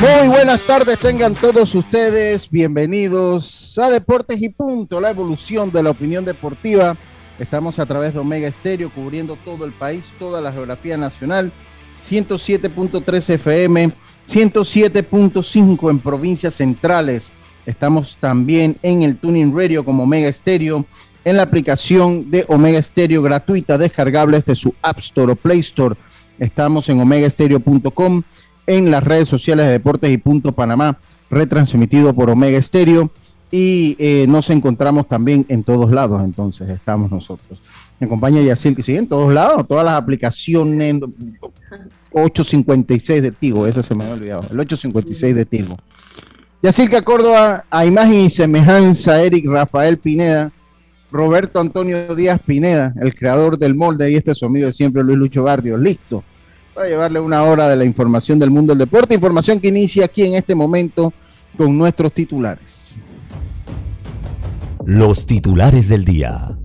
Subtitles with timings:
[0.00, 5.90] Muy buenas tardes, tengan todos ustedes bienvenidos a Deportes y Punto, la evolución de la
[5.90, 6.96] opinión deportiva.
[7.38, 11.52] Estamos a través de Omega Estéreo cubriendo todo el país, toda la geografía nacional,
[12.08, 13.92] 107.3 FM,
[14.26, 17.30] 107.5 en provincias centrales.
[17.66, 20.86] Estamos también en el Tuning Radio como Omega Estéreo,
[21.26, 25.94] en la aplicación de Omega Estéreo gratuita, descargable desde su App Store o Play Store.
[26.38, 28.22] Estamos en omegaestereo.com
[28.66, 30.98] en las redes sociales de Deportes y Punto Panamá,
[31.30, 33.10] retransmitido por Omega Estéreo.
[33.52, 37.60] Y eh, nos encontramos también en todos lados, entonces estamos nosotros.
[37.98, 41.00] Me acompaña Yacil, que sigue en todos lados, todas las aplicaciones.
[42.12, 45.76] 856 de Tigo, ese se me había olvidado, el 856 de Tigo.
[46.62, 50.52] Yacil que Córdoba, a imagen y semejanza, Eric Rafael Pineda,
[51.10, 55.02] Roberto Antonio Díaz Pineda, el creador del molde, y este es su amigo de siempre,
[55.02, 55.76] Luis Lucho Barrio.
[55.76, 56.22] Listo
[56.74, 60.22] para llevarle una hora de la información del mundo del deporte, información que inicia aquí
[60.22, 61.12] en este momento
[61.56, 62.96] con nuestros titulares.
[64.84, 66.56] Los titulares del día.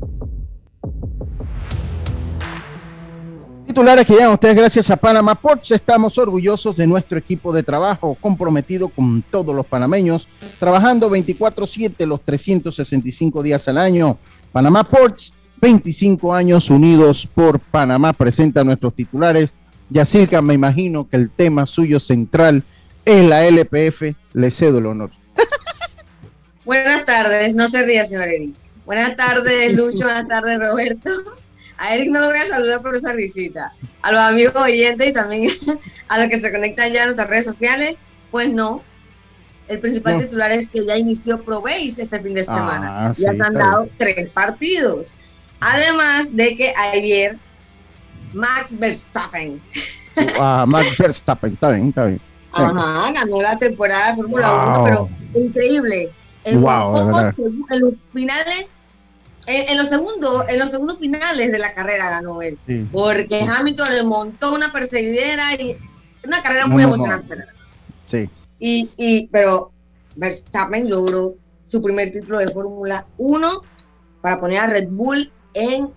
[3.67, 5.71] Titulares que llegan a ustedes gracias a Panama Ports.
[5.71, 10.29] Estamos orgullosos de nuestro equipo de trabajo, comprometido con todos los panameños,
[10.59, 14.17] trabajando 24/7 los 365 días al año.
[14.53, 19.53] Panamá Ports, 25 años unidos por Panamá, presenta nuestros titulares
[19.89, 22.63] Yacirca, me imagino que el tema suyo central
[23.05, 24.15] es la LPF.
[24.33, 25.11] Le cedo el honor.
[26.65, 28.55] Buenas tardes, no se ría, señor Eric.
[28.85, 30.05] Buenas tardes, Lucho.
[30.05, 31.09] Buenas tardes, Roberto.
[31.77, 33.73] A Eric no lo voy a saludar por esa risita.
[34.01, 35.49] A los amigos oyentes y también
[36.07, 37.99] a los que se conectan ya en nuestras redes sociales,
[38.31, 38.83] pues no.
[39.67, 43.15] El principal titular es que ya inició ProBase este fin de semana.
[43.17, 45.13] ya se han dado tres partidos.
[45.59, 47.39] Además de que ayer
[48.33, 49.61] Max Verstappen.
[50.39, 52.21] Ah, Max Verstappen, está bien, está bien.
[52.53, 56.09] Ajá, ganó la temporada de Fórmula 1, pero increíble.
[56.45, 57.25] En, wow,
[57.69, 58.77] en los finales,
[59.47, 62.57] en, los segundos, en los segundos finales de la carrera ganó él.
[62.91, 65.75] Porque Hamilton le montó una perseguidera y
[66.25, 67.35] una carrera muy emocionante.
[68.05, 68.29] Sí.
[68.59, 69.71] Y, y, pero
[70.15, 73.61] Verstappen logró su primer título de Fórmula 1
[74.21, 75.91] para poner a Red Bull en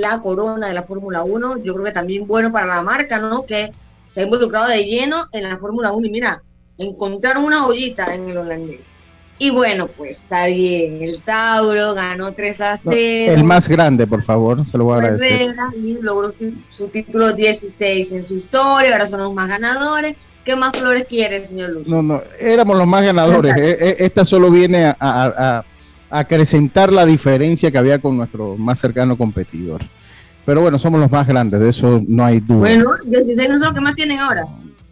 [0.00, 1.58] la corona de la Fórmula 1.
[1.58, 3.44] Yo creo que también bueno para la marca, ¿no?
[3.44, 3.72] Que
[4.06, 6.42] se ha involucrado de lleno en la Fórmula 1 y mira,
[6.78, 8.92] encontraron una joyita en el holandés.
[9.38, 13.32] Y bueno, pues está bien, el Tauro ganó 3 a 0.
[13.32, 15.56] El más grande, por favor, se lo voy a agradecer.
[15.76, 20.16] Y logró su, título 16 en su historia, ahora son los más ganadores.
[20.44, 21.88] ¿Qué más flores quiere, señor Luz?
[21.88, 23.56] No, no, éramos los más ganadores.
[23.56, 25.64] E, e, esta solo viene a
[26.10, 29.82] acrecentar la diferencia que había con nuestro más cercano competidor.
[30.44, 32.60] Pero bueno, somos los más grandes, de eso no hay duda.
[32.60, 34.44] Bueno, 16 no son los que más tienen ahora.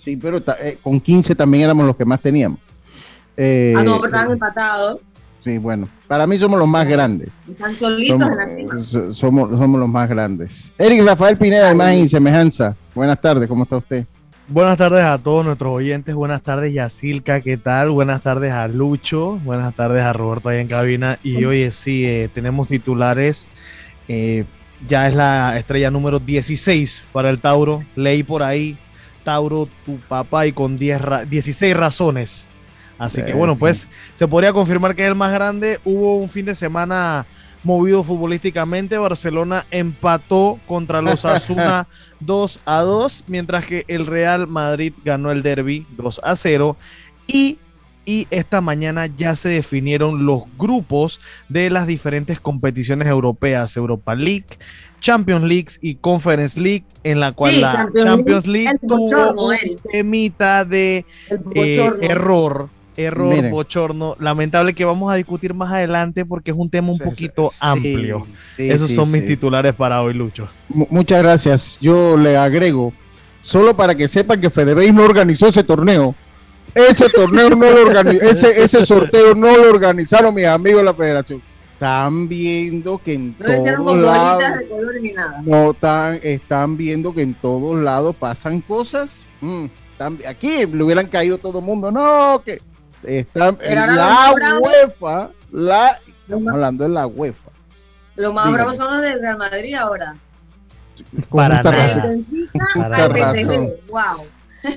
[0.02, 2.58] Sí, pero eh, con 15 también éramos los que más teníamos.
[3.36, 5.00] Eh, ah, no, pero estaban empatados.
[5.44, 7.28] Sí, bueno, para mí somos los más grandes.
[7.50, 9.12] Están solitos somos, en la cima.
[9.12, 10.72] Somos, somos los más grandes.
[10.78, 12.76] Eric Rafael Pineda, imagen y semejanza.
[12.94, 14.06] Buenas tardes, ¿cómo está usted?
[14.48, 17.90] Buenas tardes a todos nuestros oyentes, buenas tardes Yacilca, ¿qué tal?
[17.90, 21.18] Buenas tardes a Lucho, buenas tardes a Roberto ahí en cabina.
[21.22, 23.48] Y oye, sí, eh, tenemos titulares,
[24.08, 24.44] eh,
[24.88, 28.76] ya es la estrella número 16 para el Tauro, leí por ahí,
[29.22, 32.48] Tauro, tu papá y con 10 16 razones.
[32.98, 35.80] Así que bueno, pues se podría confirmar que es el más grande.
[35.84, 37.26] Hubo un fin de semana
[37.64, 38.98] movido futbolísticamente.
[38.98, 41.86] Barcelona empató contra los Asuna
[42.26, 46.76] 2 a 2, mientras que el Real Madrid ganó el derby 2 a 0.
[47.26, 47.58] Y,
[48.04, 54.46] y esta mañana ya se definieron los grupos de las diferentes competiciones europeas, Europa League,
[55.00, 59.56] Champions League y Conference League, en la cual la Champions, League, tuvo un
[59.90, 61.04] temita de
[61.54, 66.90] eh, error error, bochorno, lamentable que vamos a discutir más adelante porque es un tema
[66.90, 68.26] un poquito amplio.
[68.58, 70.48] Esos son mis titulares para hoy, Lucho.
[70.68, 71.78] muchas gracias.
[71.80, 72.92] Yo le agrego,
[73.40, 76.14] solo para que sepan que Fedebéis no organizó ese torneo.
[76.74, 80.94] Ese torneo no lo organizó, ese, ese sorteo no lo organizaron mis amigos de la
[80.94, 81.42] federación.
[81.74, 84.42] Están viendo que en todos lados
[85.44, 89.24] no están, están viendo que en todos lados pasan cosas.
[89.40, 89.64] Mm,
[90.28, 91.90] aquí le hubieran caído todo el mundo.
[91.90, 92.60] No, que
[93.04, 97.50] Está la UEFA, la, estamos hablando de la UEFA.
[98.16, 100.16] Lo más bravo son los de Real Madrid ahora.
[101.28, 102.26] Con justa razón.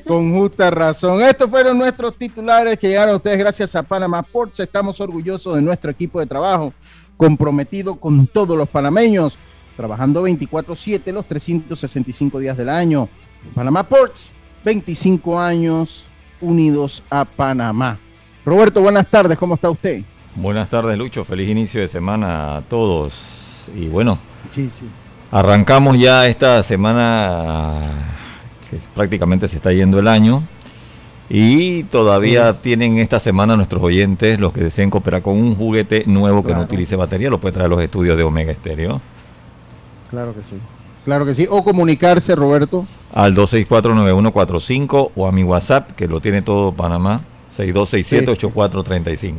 [0.08, 1.22] Con justa razón.
[1.22, 4.60] Estos fueron nuestros titulares que llegaron a ustedes gracias a Panama Ports.
[4.60, 6.74] Estamos orgullosos de nuestro equipo de trabajo,
[7.18, 9.38] comprometido con todos los panameños,
[9.78, 13.08] trabajando 24/7 los 365 días del año.
[13.54, 14.32] Panama Ports,
[14.64, 16.06] 25 años
[16.42, 18.00] unidos a Panamá.
[18.46, 20.04] Roberto, buenas tardes, ¿cómo está usted?
[20.36, 21.26] Buenas tardes, Lucho.
[21.26, 23.68] Feliz inicio de semana a todos.
[23.76, 24.20] Y bueno,
[25.32, 27.82] arrancamos ya esta semana
[28.70, 30.44] que prácticamente se está yendo el año.
[31.28, 36.44] Y todavía tienen esta semana nuestros oyentes, los que deseen cooperar con un juguete nuevo
[36.44, 39.02] que no utilice batería, lo puede traer a los estudios de Omega Estéreo.
[40.12, 40.58] Claro que sí.
[41.04, 41.48] Claro que sí.
[41.50, 42.86] O comunicarse, Roberto.
[43.12, 47.22] Al 264-9145 o a mi WhatsApp, que lo tiene todo Panamá,
[47.58, 49.34] 6267-8435.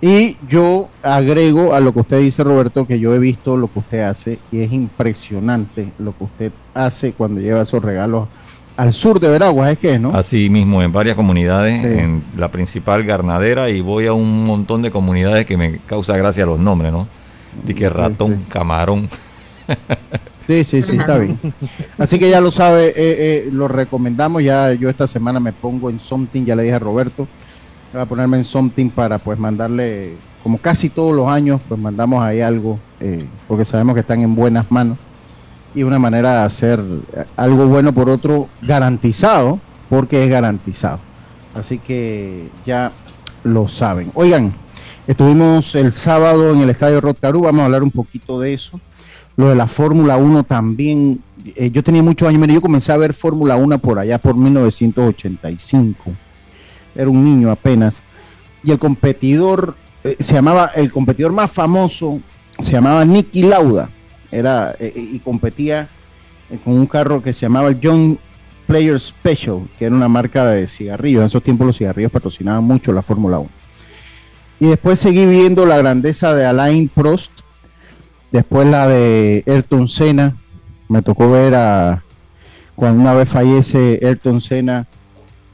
[0.00, 3.80] Y yo agrego a lo que usted dice, Roberto, que yo he visto lo que
[3.80, 8.28] usted hace y es impresionante lo que usted hace cuando lleva esos regalos
[8.76, 10.14] al sur de Veraguas, es que, ¿no?
[10.14, 14.92] Así mismo, en varias comunidades, en la principal Garnadera, y voy a un montón de
[14.92, 17.08] comunidades que me causa gracia los nombres, ¿no?
[17.64, 19.08] De que ratón, camarón.
[20.48, 21.38] Sí, sí, sí, está bien.
[21.98, 24.42] Así que ya lo sabe, eh, eh, lo recomendamos.
[24.42, 27.28] Ya yo esta semana me pongo en Something, ya le dije a Roberto,
[27.92, 32.24] voy a ponerme en Something para pues mandarle, como casi todos los años, pues mandamos
[32.24, 34.96] ahí algo, eh, porque sabemos que están en buenas manos.
[35.74, 36.82] Y una manera de hacer
[37.36, 39.60] algo bueno por otro, garantizado,
[39.90, 40.98] porque es garantizado.
[41.54, 42.90] Así que ya
[43.44, 44.12] lo saben.
[44.14, 44.54] Oigan,
[45.06, 48.80] estuvimos el sábado en el Estadio Rod vamos a hablar un poquito de eso
[49.38, 51.20] lo de la Fórmula 1 también.
[51.54, 54.34] Eh, yo tenía muchos años, mire, yo comencé a ver Fórmula 1 por allá por
[54.34, 56.10] 1985.
[56.96, 58.02] Era un niño apenas.
[58.64, 62.20] Y el competidor eh, se llamaba, el competidor más famoso
[62.58, 63.88] se llamaba Nicky Lauda.
[64.32, 65.88] Era, eh, y competía
[66.64, 68.18] con un carro que se llamaba el John
[68.66, 71.20] Player Special, que era una marca de cigarrillos.
[71.20, 73.48] En esos tiempos los cigarrillos patrocinaban mucho la Fórmula 1.
[74.58, 77.30] Y después seguí viendo la grandeza de Alain Prost,
[78.32, 80.36] Después la de Ayrton Senna.
[80.88, 82.02] Me tocó ver a
[82.74, 84.86] cuando una vez fallece Ayrton Senna,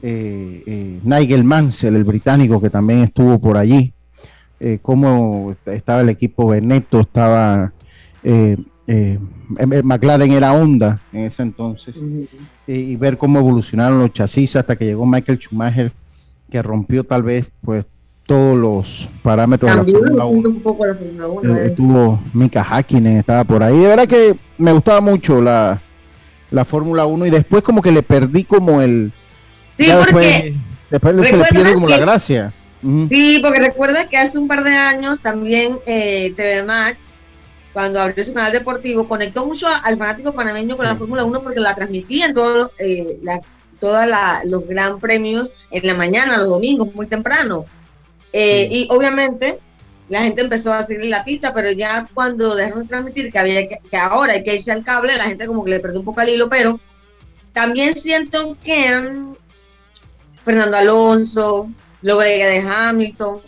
[0.01, 3.93] eh, eh, Nigel Mansell, el británico que también estuvo por allí.
[4.59, 7.73] Eh, cómo estaba el equipo Benetto, estaba
[9.83, 12.01] McLaren era Honda en ese entonces.
[12.67, 15.91] y ver cómo evolucionaron los chasis hasta que llegó Michael Schumacher,
[16.49, 17.85] que rompió tal vez pues
[18.25, 20.49] todos los parámetros de la Fórmula 1.
[20.49, 23.77] Un poco la Fórmula 1 eh, Estuvo Mika Hakkinen, estaba por ahí.
[23.77, 25.81] De verdad que me gustaba mucho la,
[26.51, 29.11] la Fórmula 1 y después como que le perdí como el...
[29.69, 30.55] Sí, porque...
[30.89, 32.53] Después, se le pierde como la gracia.
[33.09, 37.01] Sí, porque recuerda que hace un par de años también eh, TV Max,
[37.73, 41.59] cuando abrió su canal deportivo, conectó mucho al fanático panameño con la Fórmula 1 porque
[41.59, 43.19] la transmitían todos eh,
[43.79, 44.05] todos
[44.45, 47.65] los gran premios en la mañana, los domingos, muy temprano.
[48.37, 49.59] Eh, y obviamente
[50.09, 53.65] la gente empezó a seguir la pista, pero ya cuando dejaron de transmitir que, había
[53.65, 56.19] que, ahora hay que irse al cable, la gente como que le perdió un poco
[56.19, 56.77] al hilo, pero
[57.53, 59.35] también siento que mm,
[60.43, 61.69] Fernando Alonso,
[62.01, 63.39] luego de Hamilton,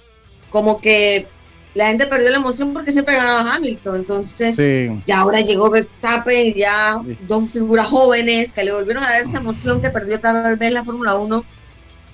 [0.50, 1.28] como que
[1.74, 3.98] la gente perdió la emoción porque siempre ganaba Hamilton.
[3.98, 9.22] Entonces, y ahora llegó Verstappen y ya dos figuras jóvenes que le volvieron a dar
[9.22, 11.44] esa emoción que perdió tal vez la Fórmula 1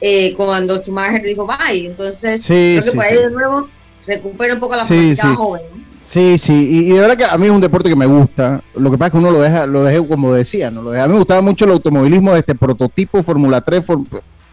[0.05, 1.85] eh, cuando Schumacher dijo bye.
[1.85, 3.69] Entonces, creo que por ahí de nuevo
[4.05, 5.61] recupera un poco la sí, joven.
[6.03, 8.61] Sí, sí, y, de verdad que a mí es un deporte que me gusta.
[8.75, 10.81] Lo que pasa es que uno lo deja, lo dejé como decía, ¿no?
[10.81, 13.85] Lo A mí me gustaba mucho el automovilismo de este prototipo, Fórmula 3,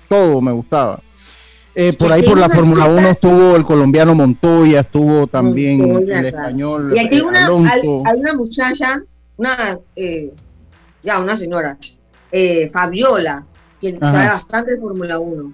[0.09, 1.01] todo me gustaba.
[1.75, 6.93] Eh, por ahí por la Fórmula 1 estuvo el colombiano Montoya, estuvo también el español.
[6.95, 7.81] Y aquí hay una, hay,
[8.17, 9.03] una muchacha,
[9.37, 10.33] una, eh,
[11.03, 11.77] ya una señora,
[12.31, 13.45] eh, Fabiola,
[13.81, 15.53] que sabe bastante de Fórmula 1.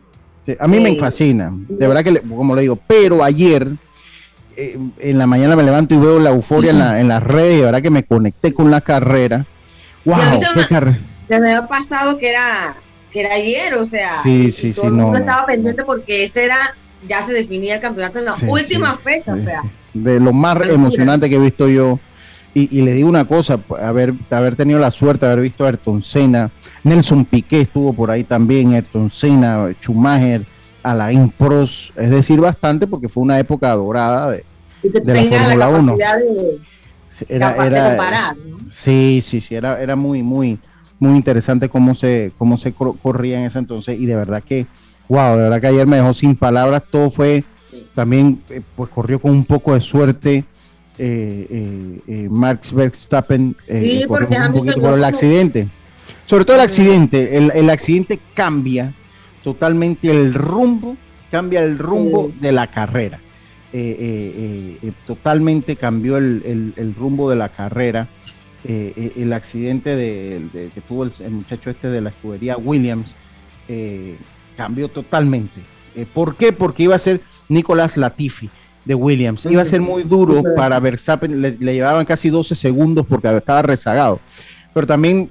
[0.58, 3.76] a mí me fascina, de verdad que, como le digo, pero ayer
[4.56, 7.62] en la mañana me levanto y veo la euforia en, la, en las redes, de
[7.62, 9.44] verdad que me conecté con la carrera.
[10.04, 10.16] ¡Wow!
[10.54, 10.98] qué carrera!
[11.28, 12.76] Se me había pasado que era
[13.12, 16.76] que era ayer, o sea, sí, sí, sí, no, estaba pendiente porque ese era,
[17.08, 19.62] ya se definía el campeonato en la última fecha, o sea.
[19.94, 21.98] De lo más emocionante que he visto yo.
[22.58, 26.02] Y, le digo una cosa, haber, haber tenido la suerte de haber visto a Ayrton
[26.02, 26.50] Senna,
[26.84, 30.46] Nelson Piqué estuvo por ahí también, Ayrton Senna, Schumacher,
[30.82, 34.44] Alain Prost, es decir, bastante porque fue una época dorada de,
[34.82, 35.96] de la Fórmula 1.
[37.28, 38.36] Era, era,
[38.70, 40.58] Sí, sí, sí, era, era muy, muy,
[40.98, 44.64] muy interesante cómo se, cómo se corría en ese entonces y de verdad que,
[45.10, 47.44] wow, de verdad que ayer me dejó sin palabras, todo fue,
[47.94, 50.46] también eh, pues corrió con un poco de suerte.
[50.98, 53.54] Eh, eh, Max Verstappen
[54.08, 55.68] por el accidente.
[56.26, 58.92] Sobre todo el accidente, el, el, accidente cambia
[59.44, 60.96] totalmente el rumbo,
[61.30, 63.20] cambia el rumbo de la carrera.
[65.06, 68.08] totalmente cambió el, el, rumbo de la carrera.
[68.68, 73.14] Eh, eh, el accidente de, que tuvo el, muchacho este de la escudería Williams
[73.68, 74.16] eh,
[74.56, 75.60] cambió totalmente.
[76.12, 76.52] ¿Por qué?
[76.52, 78.50] Porque iba a ser Nicolás Latifi
[78.86, 79.44] de Williams.
[79.46, 84.20] Iba a ser muy duro para Verstappen, le, llevaban casi 12 segundos porque estaba rezagado.
[84.72, 85.28] Pero también,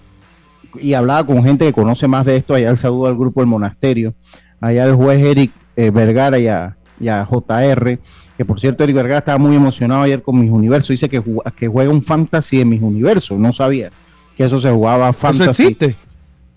[0.79, 3.47] y hablaba con gente que conoce más de esto, allá el saludo al grupo del
[3.47, 4.13] monasterio,
[4.61, 7.97] allá el juez Eric Vergara y a, y a JR,
[8.37, 11.23] que por cierto Eric Vergara estaba muy emocionado ayer con Mis Universo, dice que,
[11.55, 13.89] que juega un fantasy en Mis Universo, no sabía
[14.35, 15.43] que eso se jugaba fantasy.
[15.43, 15.95] ¿Eso existe?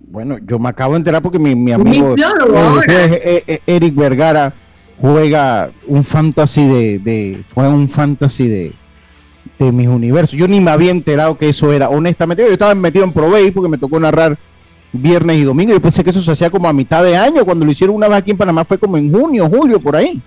[0.00, 4.52] Bueno, yo me acabo de enterar porque mi, mi amigo eh, eh, Eric Vergara
[5.00, 8.72] juega un fantasy de, de juega un fantasy de,
[9.58, 10.38] de mis universos.
[10.38, 12.44] Yo ni me había enterado que eso era, honestamente.
[12.44, 14.36] Yo estaba metido en Provey porque me tocó narrar
[14.92, 15.72] viernes y domingo.
[15.72, 17.44] Yo pensé que eso se hacía como a mitad de año.
[17.44, 20.20] Cuando lo hicieron una vez aquí en Panamá fue como en junio, julio, por ahí.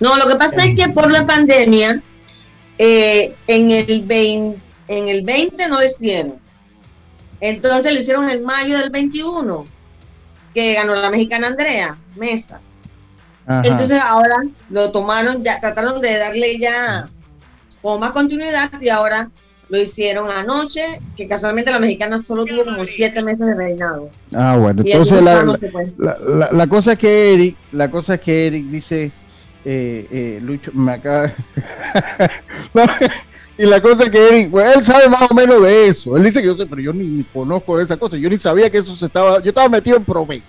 [0.00, 2.02] No, lo que pasa es que por la pandemia,
[2.78, 6.34] eh, en, el 20, en el 20 no lo hicieron.
[7.40, 9.66] Entonces lo hicieron en mayo del 21,
[10.54, 12.60] que ganó la mexicana Andrea Mesa.
[13.48, 14.36] Entonces ahora
[14.70, 17.08] lo tomaron, ya trataron de darle ya
[17.80, 19.30] como más continuidad y ahora
[19.68, 24.10] lo hicieron anoche, que casualmente la mexicana solo tuvo como siete meses de reinado.
[24.34, 29.12] Ah, bueno, entonces la, la, cosa es que Eric, la cosa es que Eric dice
[29.64, 31.32] eh, eh, Lucho me acaba.
[33.58, 36.16] y la cosa es que Eric, pues, él sabe más o menos de eso.
[36.16, 38.16] Él dice que yo sé, pero yo ni, conozco de esa cosa.
[38.16, 39.40] Yo ni sabía que eso se estaba.
[39.40, 40.42] Yo estaba metido en promedio.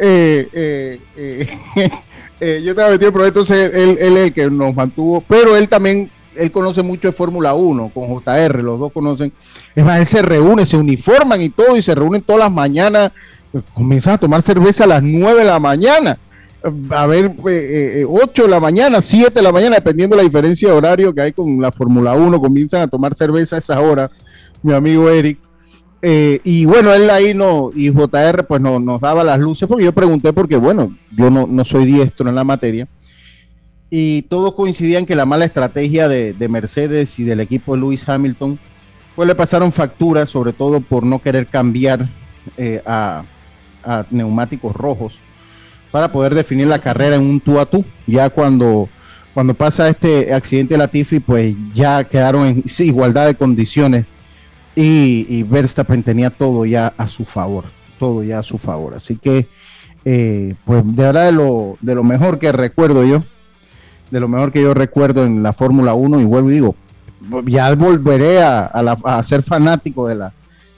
[2.42, 5.22] Eh, yo estaba metido promedio, entonces él, es el que nos mantuvo.
[5.28, 9.30] Pero él también él conoce mucho de Fórmula 1 con JR, los dos conocen.
[9.74, 13.12] Es más, él se reúne, se uniforman y todo, y se reúnen todas las mañanas.
[13.52, 16.18] Pues, comienzan a tomar cerveza a las 9 de la mañana
[16.90, 20.28] a ver, 8 eh, eh, de la mañana, 7 de la mañana, dependiendo de la
[20.28, 23.80] diferencia de horario que hay con la Fórmula 1, comienzan a tomar cerveza a esa
[23.80, 24.10] hora,
[24.62, 25.38] mi amigo Eric.
[26.02, 29.84] Eh, y bueno, él ahí no, y JR pues no, nos daba las luces, porque
[29.84, 32.88] yo pregunté, porque bueno, yo no, no soy diestro en la materia,
[33.90, 38.58] y todos coincidían que la mala estrategia de, Mercedes y del equipo de Lewis Hamilton,
[39.14, 42.08] pues le pasaron facturas, sobre todo por no querer cambiar
[42.86, 43.24] a,
[43.84, 45.20] a neumáticos rojos
[45.90, 47.84] para poder definir la carrera en un tú a tú.
[48.06, 48.88] Ya cuando,
[49.34, 54.06] cuando pasa este accidente de Latifi, pues ya quedaron en igualdad de condiciones
[54.82, 57.64] y, Verstappen tenía todo ya a su favor,
[57.98, 58.94] todo ya a su favor.
[58.94, 59.46] Así que,
[60.04, 63.22] eh, pues de verdad de lo, de lo mejor que recuerdo yo,
[64.10, 66.74] de lo mejor que yo recuerdo en la Fórmula 1, y vuelvo y digo,
[67.46, 70.32] ya volveré a, a ser fanático de la,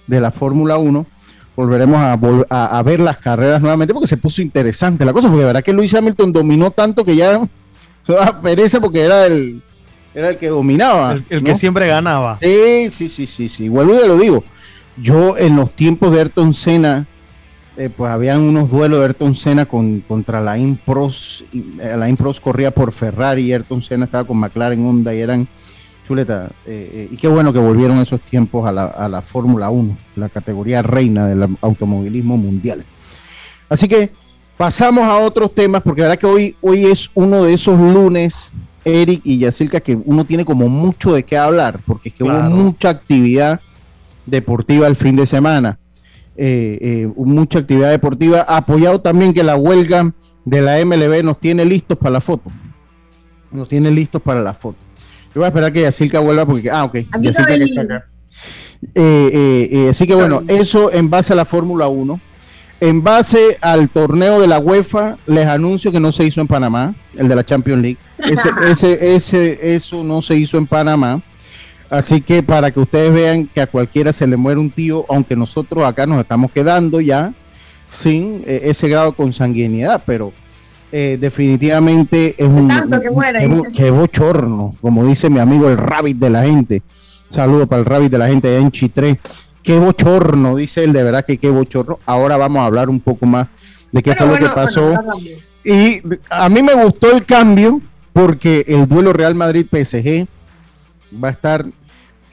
[0.07, 1.07] de la Fórmula 1
[1.55, 5.65] volveremos a, ver las carreras nuevamente porque se puso interesante la cosa, porque la verdad
[5.65, 7.41] que Luis Hamilton dominó tanto que ya
[8.07, 9.63] se pereza porque era el,
[10.15, 11.17] era el que dominaba.
[11.29, 12.39] El, que siempre ganaba.
[12.41, 13.69] Sí, sí, sí, sí, sí.
[13.69, 14.45] Vuelvo y lo digo.
[14.97, 17.07] Yo en los tiempos de Ayrton Senna,
[17.77, 21.45] eh, pues habían unos duelos de Ayrton Senna con, contra la Impros.
[21.79, 25.49] La Impros corría por Ferrari y Ayrton Senna estaba con McLaren Honda y eran
[26.07, 29.71] Chuleta, eh, eh, y qué bueno que volvieron esos tiempos a la, a la Fórmula
[29.71, 32.85] 1, la categoría reina del automovilismo mundial.
[33.69, 34.11] Así que
[34.57, 38.51] pasamos a otros temas, porque la verdad que hoy, hoy es uno de esos lunes,
[38.85, 42.33] Eric y Yacilca, que uno tiene como mucho de qué hablar, porque es que hubo
[42.33, 43.61] mucha actividad
[44.27, 45.79] deportiva el fin de semana.
[46.37, 50.13] Eh, mucha actividad deportiva, apoyado también que la huelga
[50.45, 52.51] de la MLB nos tiene listos para la foto.
[53.51, 54.79] Nos tiene listos para la foto.
[55.35, 56.71] Yo voy a esperar que Yacirca vuelva porque.
[56.71, 56.99] Ah, ok.
[57.21, 58.07] Yacirca que está acá.
[58.95, 62.21] Eh, eh, eh, así que bueno, eso en base a la Fórmula 1.
[62.83, 66.97] En base al torneo de la UEFA, les anuncio que no se hizo en Panamá,
[67.15, 67.99] el de la Champions League.
[68.19, 71.23] Ese, ese, ese, eso no se hizo en Panamá.
[71.89, 75.37] Así que para que ustedes vean que a cualquiera se le muere un tío, aunque
[75.37, 77.33] nosotros acá nos estamos quedando ya
[77.89, 80.33] sin ese grado de consanguinidad, pero
[80.91, 86.83] definitivamente es un, que, que bochorno, como dice mi amigo el rabbit de la gente.
[87.29, 89.21] Saludo para el rabbit de la gente allá en Chitré.
[89.63, 91.99] Qué bochorno, dice él, de verdad que qué bochorno.
[92.05, 93.49] Ahora vamos a hablar un poco más
[93.93, 94.95] de qué fue lo que pasó.
[95.65, 97.81] y a mí me gustó el cambio
[98.13, 100.27] porque el duelo Real Madrid-PSG
[101.23, 101.65] va a estar.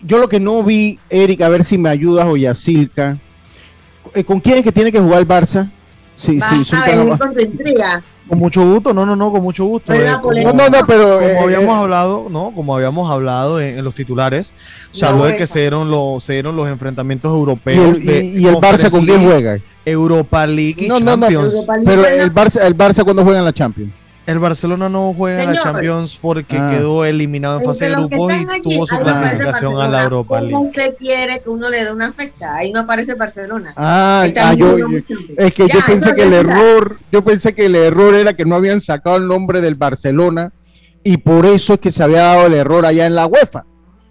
[0.01, 3.17] Yo lo que no vi, Eric, a ver si me ayudas o Yacilca.
[4.15, 5.69] Eh, ¿Con quién es que tiene que jugar el Barça?
[6.19, 8.03] Sí, sí, a venir con tu intriga.
[8.27, 9.91] Con mucho gusto, no, no, no, con mucho gusto.
[9.91, 13.83] Eh, como, no, no, pero como eh, habíamos eh, hablado, no, como habíamos hablado en,
[13.83, 14.53] los titulares,
[14.91, 17.97] se habló de que se dieron los, se dieron los enfrentamientos europeos.
[17.99, 19.57] ¿Y el, y, el Barça con quién juega?
[19.83, 21.55] Europa League y no, Champions.
[21.55, 23.91] No, no, pero el Barça, el Barça cuando juega en la Champions.
[24.29, 26.69] El Barcelona no juega en la Champions porque ah.
[26.69, 30.53] quedó eliminado en fase de grupos y tuvo su clasificación a la Europa League.
[30.53, 32.53] ¿Cómo usted quiere que uno le dé una fecha?
[32.53, 33.73] Ahí no aparece Barcelona.
[33.75, 34.75] Ah, ah yo,
[35.35, 38.53] es que yo pensé que el error, yo pensé que el error era que no
[38.53, 40.51] habían sacado el nombre del Barcelona
[41.03, 43.65] y por eso es que se había dado el error allá en la UEFA.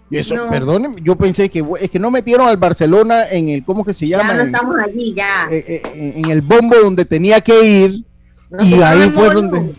[0.09, 3.85] Y eso, perdónenme, yo pensé que es que no metieron al Barcelona en el, ¿cómo
[3.85, 4.31] que se llama?
[4.31, 5.47] Ya no estamos allí, ya.
[5.49, 8.03] Eh, eh, en el bombo donde tenía que ir
[8.59, 9.75] y ahí fue donde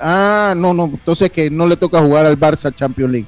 [0.00, 3.26] Ah, no, no, entonces que no le toca jugar al Barça Champions League.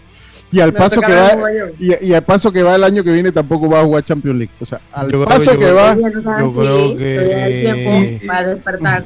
[0.51, 1.37] Y al paso que va
[1.79, 4.53] y, al paso que va el año que viene tampoco va a jugar Champions League.
[4.61, 9.05] O sea, al paso que, va yo creo que y, despertar.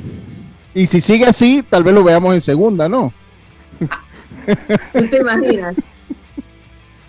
[0.75, 3.13] Y si sigue así, tal vez lo veamos en segunda, ¿no?
[4.93, 5.77] ¿Tú te imaginas?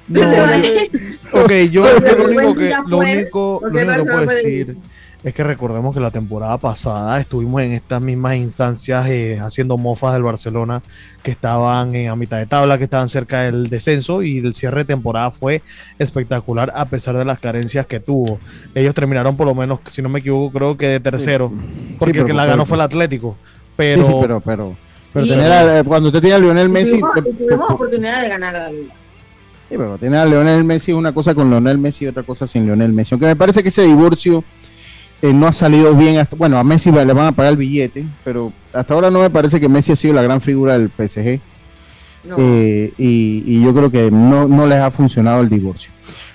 [0.08, 0.22] No,
[1.44, 4.78] ok, yo lo único que lo único, lo único que puedo decir
[5.24, 10.14] es que recordemos que la temporada pasada estuvimos en estas mismas instancias eh, haciendo mofas
[10.14, 10.82] del Barcelona
[11.22, 14.86] que estaban a mitad de tabla, que estaban cerca del descenso y el cierre de
[14.86, 15.62] temporada fue
[15.98, 18.40] espectacular a pesar de las carencias que tuvo.
[18.76, 21.52] Ellos terminaron por lo menos, si no me equivoco, creo que de tercero,
[22.00, 23.38] porque el que la ganó fue el Atlético.
[23.78, 24.76] Pero, sí, pero, pero,
[25.14, 27.00] pero cuando usted tiene a Lionel Messi...
[27.00, 28.94] Tuvimos, oportunidad de ganar la liga.
[29.70, 32.46] Sí, pero tener a Lionel Messi es una cosa con Lionel Messi y otra cosa
[32.46, 33.14] sin Lionel Messi.
[33.16, 34.44] Aunque me parece que ese divorcio
[35.24, 36.18] eh, no ha salido bien.
[36.18, 39.30] Hasta, bueno, a Messi le van a pagar el billete, pero hasta ahora no me
[39.30, 41.40] parece que Messi ha sido la gran figura del PSG.
[42.38, 45.94] Eh, y, yo creo que no, no les ha funcionado el divorcio.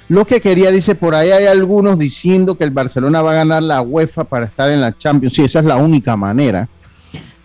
[0.08, 3.62] Lo que quería, dice, por ahí hay algunos diciendo que el Barcelona va a ganar
[3.62, 5.34] la UEFA para estar en la Champions.
[5.34, 6.66] Sí, esa es la única manera.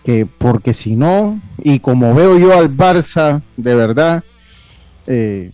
[0.02, 4.24] Que, porque si no, y como veo yo al Barça, de verdad,
[5.06, 5.52] eh,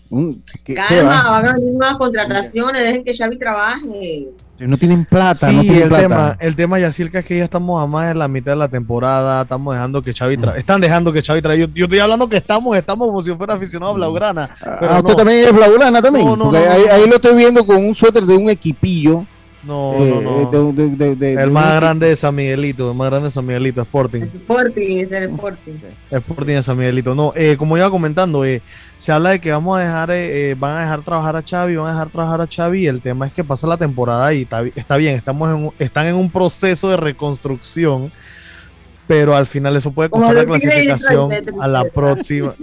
[0.88, 4.28] Calma, van a venir nuevas contrataciones, dejen que Xavi trabaje.
[4.66, 6.02] No tienen plata, no tienen el plata.
[6.02, 8.68] tema, el tema Yacirca es que ya estamos a más de la mitad de la
[8.68, 11.66] temporada, estamos dejando que Xavi tra están dejando que Xavi traiga.
[11.74, 14.48] Yo, estoy hablando que estamos, estamos como si fuera aficionado a Blaugrana.
[14.62, 16.28] Ah, usted también es Blaugrana también.
[16.28, 19.24] ahí, ahí, lo estoy viendo con un suéter de un equipillo
[19.62, 20.72] no, no, no.
[21.20, 24.22] el más grande es San Miguelito, el más grande es San Miguelito, Sporting.
[24.22, 25.72] Sporting, es el Sporting.
[26.10, 27.14] Sporting es San Miguelito.
[27.14, 28.62] No, eh, como iba comentando, eh,
[28.96, 31.88] se habla de que vamos a dejar, eh, van a dejar trabajar a Xavi, van
[31.88, 32.86] a dejar trabajar a Xavi.
[32.86, 36.14] El tema es que pasa la temporada y está, está bien, estamos en, están en
[36.14, 38.10] un proceso de reconstrucción
[39.10, 42.54] pero al final eso puede costar la clasificación a la próxima.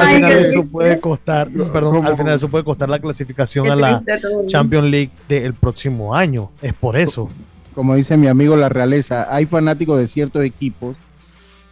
[0.00, 4.02] al final eso puede costar, perdón, al final eso puede costar la clasificación a la
[4.48, 6.50] Champions League del próximo año.
[6.60, 7.28] Es por eso.
[7.76, 10.96] Como dice mi amigo La Realeza, hay fanáticos de ciertos equipos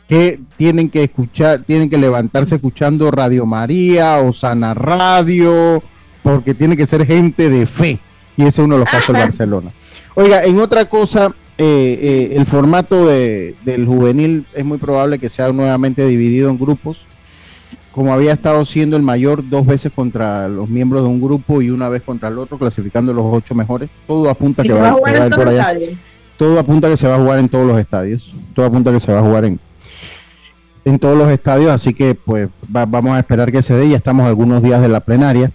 [0.09, 5.83] que tienen que escuchar, tienen que levantarse escuchando Radio María o Sana Radio,
[6.23, 7.99] porque tiene que ser gente de fe.
[8.37, 9.73] Y ese es uno de los casos de Barcelona.
[10.15, 15.29] Oiga, en otra cosa, eh, eh, el formato de, del juvenil es muy probable que
[15.29, 17.05] sea nuevamente dividido en grupos,
[17.93, 21.69] como había estado siendo el mayor dos veces contra los miembros de un grupo y
[21.69, 23.91] una vez contra el otro, clasificando los ocho mejores.
[24.07, 25.67] Todo apunta que va, a jugar por allá.
[26.39, 28.33] Todo apunta que se va a jugar en todos los estadios.
[28.55, 29.61] Todo apunta que se va a jugar en,
[30.87, 33.87] en todos los estadios, así que pues vamos a esperar que se dé.
[33.87, 35.53] Ya estamos algunos días de la plenaria.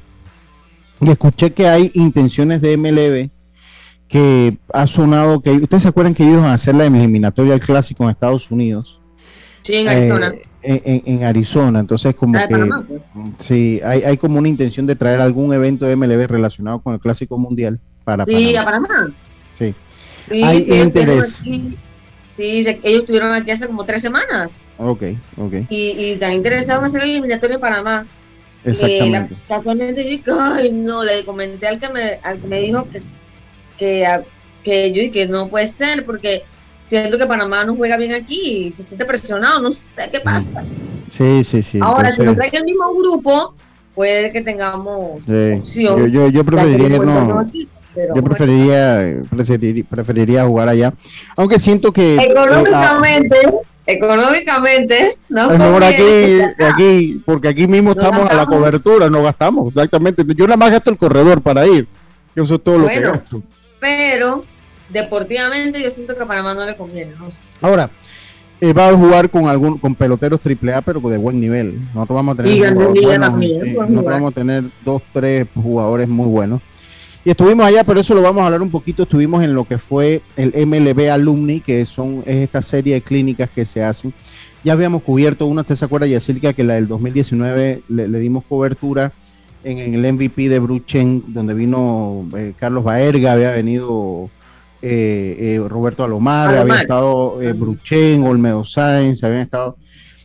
[1.02, 3.35] Y escuché que hay intenciones de MLB
[4.08, 7.60] que ha sonado que ustedes se acuerdan que ellos van a hacer la eliminatoria al
[7.60, 9.00] clásico en Estados Unidos.
[9.64, 10.34] Sí, en Arizona.
[10.68, 13.02] Eh, en, Arizona, entonces como que pues.
[13.40, 17.00] sí, hay, hay como una intención de traer algún evento de MLB relacionado con el
[17.00, 19.12] clásico mundial para sí, a Panamá.
[19.60, 19.76] Sí.
[20.28, 21.42] Sí, hay interés.
[22.26, 24.58] Sí, ellos estuvieron aquí hace como tres semanas.
[24.78, 25.04] Ok,
[25.38, 25.54] ok.
[25.70, 28.06] Y, y están interesados en hacer el eliminatorio de Panamá.
[28.66, 29.36] Exactamente.
[29.36, 33.02] Eh, casualmente yo ay, no, le comenté al que me, al que me dijo que,
[33.78, 34.06] que,
[34.64, 36.44] que yo que no puede ser porque
[36.82, 40.64] siento que Panamá no juega bien aquí se siente presionado, no sé qué pasa.
[41.10, 41.80] Sí, sí, sí.
[41.82, 43.54] Ahora, si nos trae el mismo grupo,
[43.94, 46.12] puede que tengamos opción.
[46.12, 47.48] Yo, yo, preferiría no,
[48.14, 49.22] yo preferiría,
[49.90, 50.94] preferiría, jugar allá.
[51.38, 52.18] Aunque siento que.
[52.18, 53.38] Eh, económicamente.
[53.88, 60.24] económicamente, no mejor aquí, aquí, porque aquí mismo estamos a la cobertura, no gastamos, exactamente.
[60.36, 61.88] Yo nada más gasto el corredor para ir.
[62.36, 63.42] Yo uso todo lo que gasto.
[63.86, 64.44] Pero
[64.90, 67.14] deportivamente yo siento que a Panamá no le conviene.
[67.62, 67.92] Ahora,
[68.60, 71.80] eh, va a jugar con algún con peloteros triple A, pero de buen nivel.
[71.94, 76.62] Nosotros vamos a tener, eh, nosotros vamos a tener dos, tres jugadores muy buenos.
[77.24, 79.04] Y estuvimos allá, pero eso lo vamos a hablar un poquito.
[79.04, 83.52] Estuvimos en lo que fue el MLB Alumni, que son es esta serie de clínicas
[83.54, 84.16] que se hacen.
[84.64, 89.12] Ya habíamos cubierto una, ¿usted se acuerda, Yacirca, que la del 2019 le, dimos cobertura
[89.66, 94.30] en, el MVP de Bruchen, donde vino eh, Carlos Baerga, había venido
[94.82, 99.78] eh, eh, Roberto Alomar, había estado Bruchen, Olmedo Sáenz, habían estado.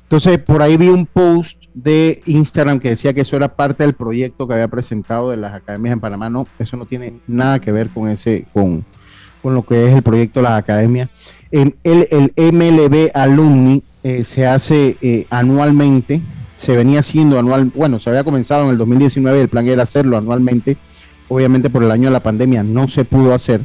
[0.02, 3.94] Entonces, por ahí vi un post de Instagram que decía que eso era parte del
[3.94, 6.28] proyecto que había presentado de las academias en Panamá.
[6.28, 8.84] No, eso no tiene nada que ver con ese, con,
[9.42, 11.08] con lo que es el proyecto de las academias.
[11.50, 16.22] El, el MLB Alumni eh, se hace eh, anualmente,
[16.60, 19.84] se venía haciendo anual, bueno, se había comenzado en el 2019 y el plan era
[19.84, 20.76] hacerlo anualmente.
[21.28, 23.62] Obviamente por el año de la pandemia no se pudo hacer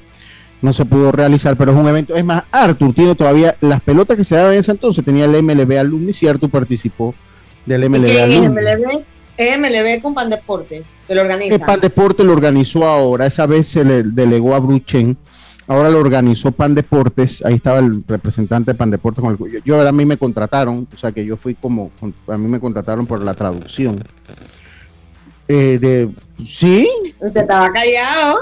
[0.61, 2.15] no se pudo realizar, pero es un evento.
[2.15, 5.43] Es más, Arthur tiene todavía las pelotas que se daban en ese entonces, tenía el
[5.43, 7.13] MLB Alumni y Arthur participó
[7.65, 8.49] del MLB.
[8.49, 9.03] MLB,
[9.37, 11.55] MLB con Pandeportes, que lo organiza.
[11.55, 15.17] El Pandeportes lo organizó ahora, esa vez se le delegó a Bruchen,
[15.67, 20.05] ahora lo organizó Pandeportes, ahí estaba el representante de Pandeportes con el yo, a mí
[20.05, 21.91] me contrataron, o sea que yo fui como,
[22.27, 23.99] a mí me contrataron por la traducción.
[25.47, 26.09] Eh, de,
[26.45, 26.87] sí.
[27.19, 28.37] Usted estaba callado.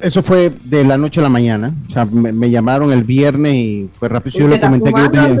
[0.00, 1.74] Eso fue de la noche a la mañana.
[1.88, 4.36] O sea, me, llamaron el viernes y fue rápido.
[4.36, 5.38] Yo le comenté que yo tenía.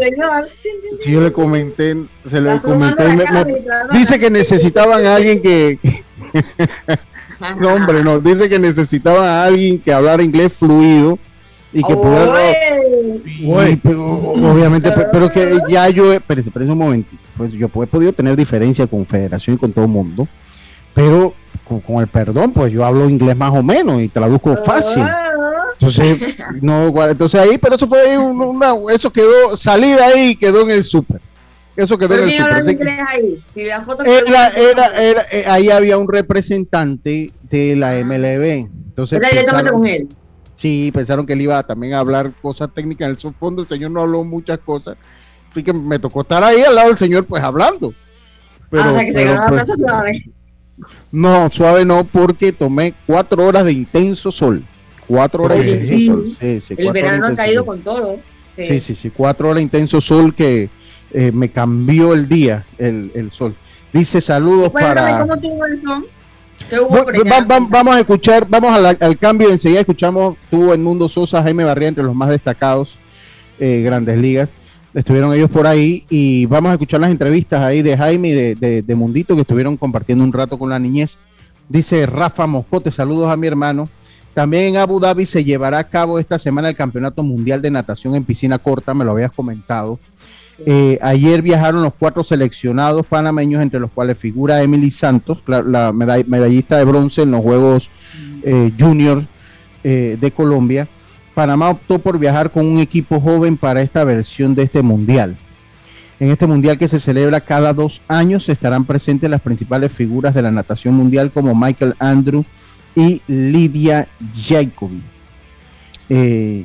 [1.02, 3.04] Si yo le comenté, se lo comenté.
[3.92, 5.78] dice que necesitaban a alguien que.
[7.60, 8.20] no, hombre, no.
[8.20, 11.18] Dice que necesitaban a alguien que hablara inglés fluido
[11.72, 12.32] y que pudiera.
[14.50, 16.12] obviamente, pero, que ya yo.
[16.12, 17.22] Espérese, espérese un momentito.
[17.36, 20.28] Pues yo he podido tener diferencia con Federación y con todo el mundo
[20.94, 21.34] pero
[21.86, 25.04] con, el perdón, pues yo hablo inglés más o menos y traduzco fácil.
[25.74, 30.84] Entonces, no, entonces ahí, pero eso fue una, eso quedó, salida ahí quedó en el
[30.84, 31.20] súper.
[31.76, 32.88] Eso quedó en el súper.
[33.08, 33.42] Ahí?
[33.56, 38.04] era, era, era, eh, ahí había un representante de la ah.
[38.04, 38.68] MLB.
[38.88, 40.08] Entonces, pensaron, con él.
[40.54, 43.62] Sí, pensaron que él iba también a hablar cosas técnicas en el fondo.
[43.62, 44.96] El señor no habló muchas cosas.
[45.50, 47.94] Así que me tocó estar ahí al lado del señor, pues hablando.
[48.70, 49.78] Pero, ah, o sea, que se ganó la pues,
[51.10, 54.62] no, suave no, porque tomé cuatro horas de intenso sol.
[55.06, 56.76] Cuatro horas de intenso sol.
[56.78, 58.18] el verano ha caído con todo.
[58.48, 58.80] Sí.
[58.80, 60.68] sí, sí, cuatro horas de intenso sol que
[61.12, 63.54] eh, me cambió el día, el, sol.
[63.92, 65.20] Dice saludos para.
[65.20, 66.06] ¿Cómo tuvo el sol?
[67.68, 72.04] vamos a escuchar, vamos al, cambio enseguida escuchamos, tuvo en Mundo Sosa, Jaime Barría entre
[72.04, 72.96] los más destacados
[73.58, 74.48] eh, grandes ligas
[74.94, 78.94] estuvieron ellos por ahí y vamos a escuchar las entrevistas ahí de Jaime y de,
[78.94, 81.16] Mundito que estuvieron compartiendo un rato con la niñez.
[81.68, 83.88] Dice Rafa Moscote, saludos a mi hermano.
[84.34, 88.14] También en Abu Dhabi se llevará a cabo esta semana el Campeonato Mundial de Natación
[88.14, 89.98] en piscina corta, me lo habías comentado.
[90.64, 96.76] Eh, ayer viajaron los cuatro seleccionados panameños, entre los cuales figura Emily Santos, la, medallista
[96.76, 97.90] de bronce en los Juegos
[98.42, 99.24] eh, Junior
[99.84, 100.88] eh, de Colombia.
[101.34, 105.36] Panamá optó por viajar con un equipo joven para esta versión de este mundial.
[106.20, 110.42] En este mundial que se celebra cada dos años estarán presentes las principales figuras de
[110.42, 112.44] la natación mundial como Michael Andrew
[112.94, 115.02] y Lidia Jacobi.
[116.08, 116.64] Eh,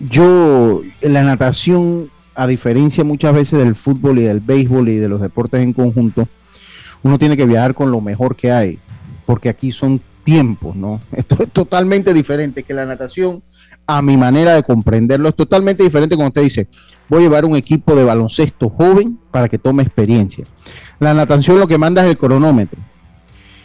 [0.00, 2.10] yo, la natación,
[2.40, 6.26] a diferencia muchas veces del fútbol y del béisbol y de los deportes en conjunto,
[7.02, 8.78] uno tiene que viajar con lo mejor que hay,
[9.26, 11.02] porque aquí son tiempos, ¿no?
[11.12, 13.42] Esto es totalmente diferente que la natación,
[13.86, 16.68] a mi manera de comprenderlo, es totalmente diferente cuando usted dice,
[17.10, 20.46] voy a llevar un equipo de baloncesto joven para que tome experiencia.
[20.98, 22.80] La natación lo que manda es el cronómetro.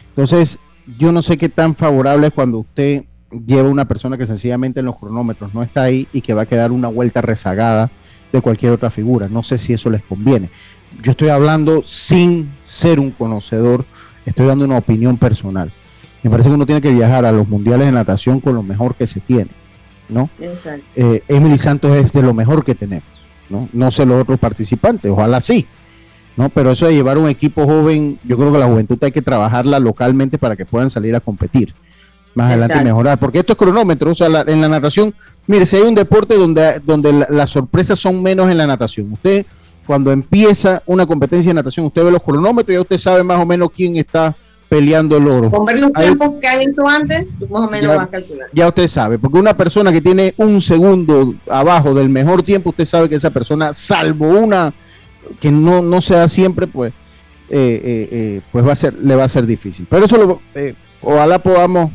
[0.10, 0.60] Entonces,
[0.98, 3.06] yo no sé qué tan favorable es cuando usted
[3.48, 6.46] lleva una persona que sencillamente en los cronómetros no está ahí y que va a
[6.46, 7.90] quedar una vuelta rezagada
[8.36, 9.28] de cualquier otra figura.
[9.30, 10.50] No sé si eso les conviene.
[11.04, 13.86] Yo estoy hablando sin ser un conocedor,
[14.26, 15.72] estoy dando una opinión personal.
[16.24, 18.96] Me parece que uno tiene que viajar a los mundiales de natación con lo mejor
[18.96, 19.50] que se tiene.
[20.10, 20.30] ¿no?
[20.96, 23.08] Eh, Emily Santos es de lo mejor que tenemos,
[23.50, 23.70] ¿no?
[23.74, 25.66] No sé los otros participantes, ojalá sí,
[26.38, 26.50] ¿no?
[26.50, 29.80] Pero eso de llevar un equipo joven, yo creo que la juventud hay que trabajarla
[29.80, 31.74] localmente para que puedan salir a competir
[32.36, 35.14] más adelante mejorar, porque esto es cronómetro, o sea, en la natación,
[35.48, 39.46] mire, si hay un deporte donde, donde las sorpresas son menos en la natación, usted
[39.86, 43.40] cuando empieza una competencia de natación, usted ve los cronómetros y ya usted sabe más
[43.40, 44.36] o menos quién está
[44.68, 45.52] peleando el oro.
[45.52, 48.48] Con ver los tiempos que han hecho antes, más o menos ya, va a calcular.
[48.52, 52.86] Ya usted sabe, porque una persona que tiene un segundo abajo del mejor tiempo, usted
[52.86, 54.74] sabe que esa persona, salvo una
[55.40, 56.92] que no, no sea siempre, pues,
[57.50, 59.86] eh, eh, eh, pues va a ser, le va a ser difícil.
[59.90, 60.42] Pero eso lo,
[61.02, 61.92] ojalá podamos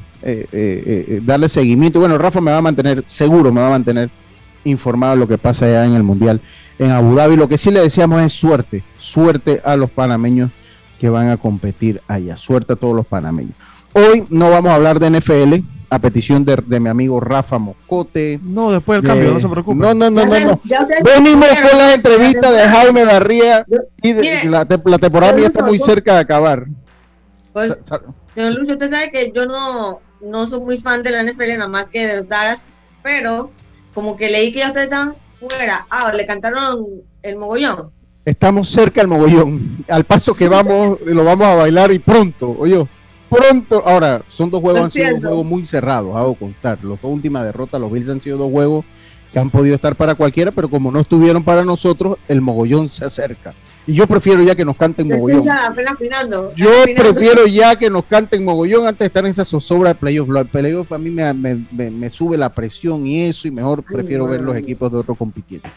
[1.23, 2.01] darle seguimiento.
[2.01, 4.11] Bueno, Rafa me va a mantener, seguro me va a mantener
[4.65, 6.41] informado de lo que pasa allá en el Mundial
[6.79, 7.37] en Abu Dhabi.
[7.37, 10.51] Lo que sí le decíamos es suerte, suerte a los panameños
[10.99, 12.37] que van a competir allá.
[12.37, 13.55] Suerte a todos los panameños.
[13.93, 15.55] Hoy no vamos a hablar de NFL,
[15.89, 18.39] a petición de, mi amigo Rafa Moscote.
[18.43, 19.79] No, después del cambio, no se preocupe.
[19.79, 20.61] No, no, no, no.
[21.05, 23.67] Venimos con las entrevistas de Jaime Barría
[24.03, 24.13] y
[24.49, 26.67] la, temporada ya está muy cerca de acabar.
[27.53, 27.81] Pues,
[28.33, 31.69] señor Lucio, usted sabe que yo no, no soy muy fan de la NFL, nada
[31.69, 33.51] más que de Dallas, pero
[33.95, 35.87] como que leí que ya ustedes están fuera.
[35.91, 36.87] Ah, le cantaron
[37.23, 37.91] el mogollón.
[38.25, 39.85] Estamos cerca del mogollón.
[39.89, 42.87] Al paso que vamos, lo vamos a bailar y pronto, oye,
[43.29, 43.83] pronto.
[43.87, 46.79] Ahora, son dos juegos, han sido dos juegos muy cerrados, hago contar.
[46.83, 48.85] Los dos últimas derrotas, los Bills han sido dos juegos
[49.33, 53.05] que han podido estar para cualquiera, pero como no estuvieron para nosotros, el mogollón se
[53.05, 53.55] acerca.
[53.87, 55.41] Y yo prefiero ya que nos canten mogollón.
[56.55, 60.29] Yo prefiero ya que nos canten mogollón antes de estar en esa zozobra de playoff.
[60.37, 64.57] El playoff a mí me, sube la presión y eso, y mejor prefiero ver los
[64.57, 65.69] equipos de otro compitiendo.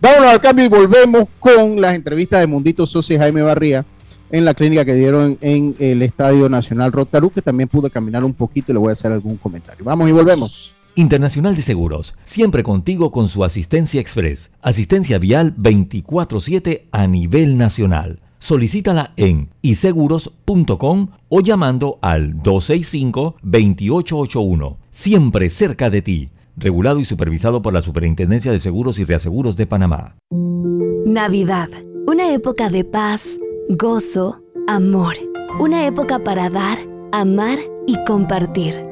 [0.00, 3.84] Vámonos al cambio y volvemos con las entrevistas de Mundito Socio y Jaime Barría
[4.32, 8.32] en la clínica que dieron en el Estadio Nacional Rotarú, que también pude caminar un
[8.32, 9.84] poquito y le voy a hacer algún comentario.
[9.84, 10.74] Vamos y volvemos.
[10.94, 18.20] Internacional de Seguros, siempre contigo con su asistencia express, asistencia vial 24/7 a nivel nacional.
[18.38, 26.28] Solicítala en iseguros.com o llamando al 265-2881, siempre cerca de ti.
[26.56, 30.16] Regulado y supervisado por la Superintendencia de Seguros y Reaseguros de Panamá.
[31.06, 31.70] Navidad,
[32.06, 33.38] una época de paz,
[33.70, 35.14] gozo, amor,
[35.58, 36.76] una época para dar,
[37.12, 38.91] amar y compartir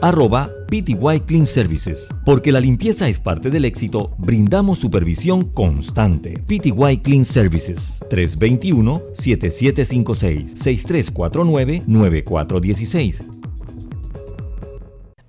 [0.00, 2.08] arroba PTY Clean Services.
[2.24, 6.40] Porque la limpieza es parte del éxito, brindamos supervisión constante.
[6.46, 13.24] PTY Clean Services 321-7756 6349-9416.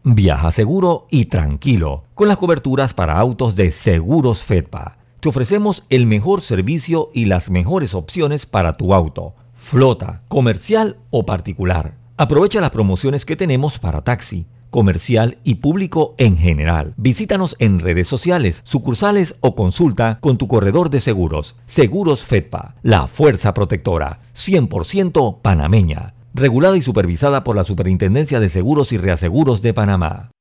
[0.03, 4.97] Viaja seguro y tranquilo con las coberturas para autos de Seguros Fedpa.
[5.19, 11.25] Te ofrecemos el mejor servicio y las mejores opciones para tu auto, flota, comercial o
[11.25, 11.97] particular.
[12.15, 16.93] Aprovecha las promociones que tenemos para taxi, comercial y público en general.
[16.97, 21.55] Visítanos en redes sociales, sucursales o consulta con tu corredor de seguros.
[21.65, 26.13] Seguros Fedpa, la fuerza protectora, 100% panameña.
[26.33, 30.31] Regulada y supervisada por la Superintendencia de Seguros y Reaseguros de Panamá.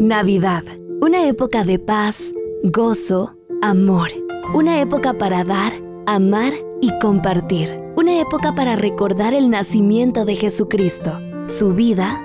[0.00, 0.62] Navidad,
[1.00, 2.32] una época de paz,
[2.62, 4.10] gozo, amor.
[4.54, 5.72] Una época para dar,
[6.06, 7.80] amar y compartir.
[7.96, 12.24] Una época para recordar el nacimiento de Jesucristo, su vida,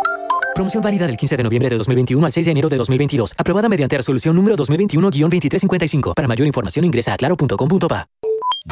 [0.53, 3.33] Promoción válida del 15 de noviembre de 2021 al 6 de enero de 2022.
[3.37, 6.13] Aprobada mediante resolución número 2021-2355.
[6.13, 8.07] Para mayor información ingresa a claro.com.pa.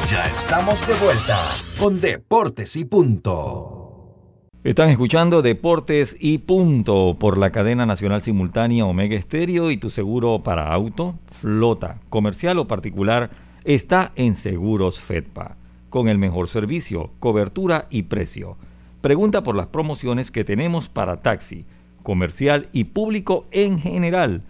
[0.08, 3.80] Ya estamos de vuelta con Deportes y Punto.
[4.62, 10.42] Están escuchando Deportes y Punto por la cadena nacional simultánea Omega Estéreo y tu seguro
[10.42, 13.30] para auto, flota, comercial o particular
[13.64, 15.56] está en Seguros Fedpa,
[15.88, 18.58] con el mejor servicio, cobertura y precio.
[19.00, 21.64] Pregunta por las promociones que tenemos para taxi,
[22.02, 24.42] comercial y público en general.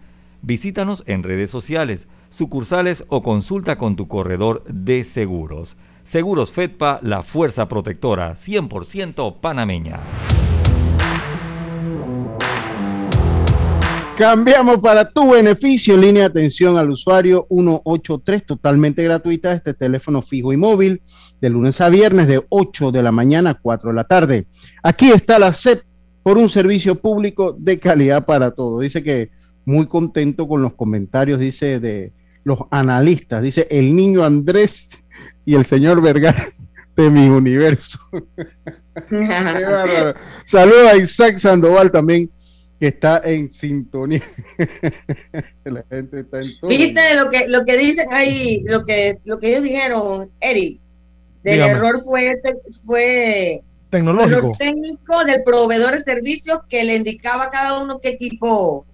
[0.42, 5.76] Visítanos en redes sociales, sucursales o consulta con tu corredor de seguros.
[6.02, 10.00] Seguros Fedpa, la fuerza protectora 100% panameña.
[14.18, 20.52] Cambiamos para tu beneficio, línea de atención al usuario 183, totalmente gratuita, este teléfono fijo
[20.52, 21.00] y móvil,
[21.40, 24.46] de lunes a viernes de 8 de la mañana a 4 de la tarde.
[24.83, 25.83] Aquí está la CEP
[26.22, 28.83] por un servicio público de calidad para todos.
[28.83, 29.31] Dice que
[29.64, 32.12] muy contento con los comentarios, dice, de
[32.44, 33.42] los analistas.
[33.42, 35.03] Dice el niño Andrés
[35.44, 36.48] y el señor Vergara
[36.96, 37.98] de mi universo.
[40.46, 42.31] Saludos a Isaac Sandoval también
[42.79, 44.22] que está en sintonía.
[45.64, 46.70] la gente está en todo.
[46.70, 50.81] Fíjate lo que, lo que dicen ahí, lo que, lo que ellos dijeron, Eric,
[51.42, 52.40] del error fue,
[52.85, 54.53] fue tecnológico.
[54.59, 58.87] técnico del proveedor de servicios que le indicaba a cada uno qué equipo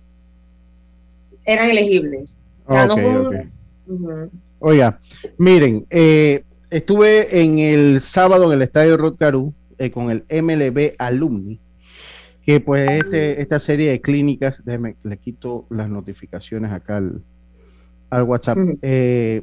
[1.45, 2.41] eran elegibles.
[4.59, 5.01] Oiga,
[5.39, 9.17] miren, eh, estuve en el sábado en el estadio Rod
[9.79, 11.61] eh, con el MLB Alumni
[12.47, 18.57] que pues este, esta serie de clínicas, déjeme, le quito las notificaciones acá al, WhatsApp,
[18.83, 19.43] eh,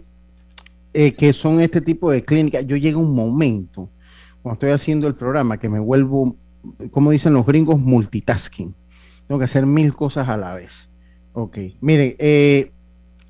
[0.93, 2.65] eh, que son este tipo de clínicas.
[2.65, 3.89] Yo llego un momento,
[4.41, 6.35] cuando estoy haciendo el programa, que me vuelvo,
[6.91, 8.75] como dicen los gringos, multitasking.
[9.27, 10.89] Tengo que hacer mil cosas a la vez.
[11.33, 12.71] Ok, miren, eh,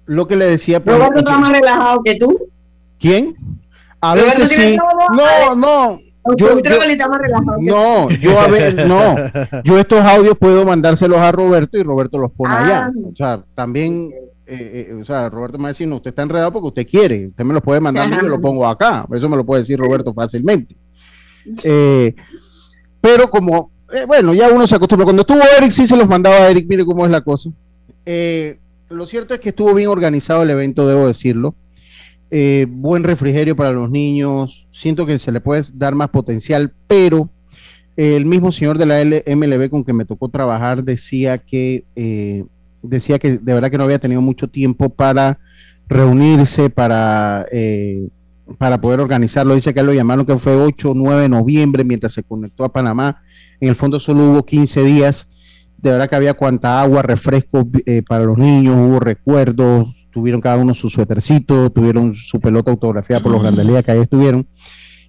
[0.05, 0.83] lo que le decía...
[0.83, 2.37] Pues, ¿Roberto está más relajado que tú?
[2.99, 3.33] ¿Quién?
[4.01, 4.77] A veces sí.
[4.77, 5.99] No, no,
[6.37, 6.55] yo,
[7.59, 9.15] no, yo a ver, no,
[9.63, 12.85] yo estos audios puedo mandárselos a Roberto y Roberto los pone allá.
[12.85, 12.91] Ah.
[13.11, 14.11] O sea, también,
[14.45, 16.87] eh, eh, o sea, Roberto me va a decir, no, usted está enredado porque usted
[16.87, 19.05] quiere, usted me lo puede mandar y yo lo pongo acá.
[19.13, 20.73] Eso me lo puede decir Roberto fácilmente.
[21.65, 22.15] Eh,
[22.99, 23.71] pero como,
[24.07, 25.05] bueno, ya uno se acostumbra.
[25.05, 27.49] Cuando estuvo Eric, sí se los mandaba a Eric, mire cómo es la cosa.
[28.89, 31.55] lo cierto es que estuvo bien organizado el evento, debo decirlo.
[32.29, 37.29] Buen refrigerio para los niños, siento que se le puede dar más potencial, pero
[37.95, 39.03] el mismo señor de la
[39.35, 42.43] MLB con que me tocó trabajar decía que eh,
[42.83, 45.39] decía que de verdad que no había tenido mucho tiempo para
[45.87, 48.09] reunirse, para, eh,
[48.57, 49.55] para poder organizarlo.
[49.55, 52.71] Dice que lo llamaron que fue 8 o 9 de noviembre mientras se conectó a
[52.71, 53.21] Panamá.
[53.59, 55.29] En el fondo solo hubo 15 días.
[55.77, 57.65] De verdad que había cuanta agua, refrescos
[58.07, 63.31] para los niños, hubo recuerdos, tuvieron cada uno su suétercito, tuvieron su pelota autografiada por
[63.33, 64.47] los grandes que ahí estuvieron.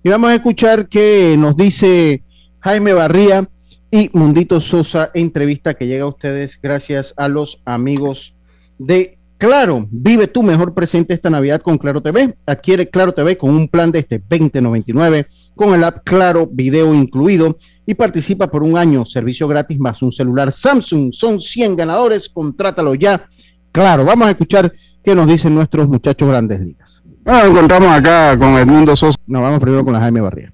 [0.02, 2.24] Y vamos a escuchar qué nos dice
[2.60, 3.46] Jaime Barría
[3.94, 8.34] y Mundito Sosa, entrevista que llega a ustedes gracias a los amigos
[8.76, 9.86] de Claro.
[9.88, 12.34] Vive tu mejor presente esta Navidad con Claro TV.
[12.44, 17.56] Adquiere Claro TV con un plan de este 2099 con el app Claro Video incluido
[17.86, 21.12] y participa por un año, servicio gratis más un celular Samsung.
[21.12, 23.28] Son 100 ganadores, contrátalo ya.
[23.70, 24.72] Claro, vamos a escuchar
[25.04, 27.00] ¿Qué nos dicen nuestros muchachos grandes ligas?
[27.22, 29.18] Bueno, nos encontramos acá con Edmundo Sosa.
[29.28, 30.52] Nos vamos primero con la Jaime Barría.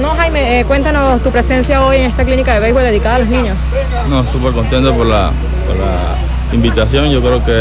[0.00, 3.28] No Jaime, eh, cuéntanos tu presencia hoy en esta clínica de béisbol dedicada a los
[3.28, 3.56] niños.
[4.08, 5.30] No, súper contento por la,
[5.66, 6.16] por la
[6.52, 7.10] invitación.
[7.10, 7.52] Yo creo que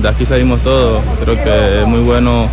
[0.00, 1.02] de aquí salimos todos.
[1.22, 2.48] Creo que es muy bueno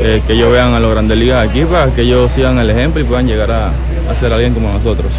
[0.00, 3.00] eh, que ellos vean a los grandes ligas aquí para que ellos sigan el ejemplo
[3.00, 3.68] y puedan llegar a,
[4.10, 5.12] a ser alguien como nosotros.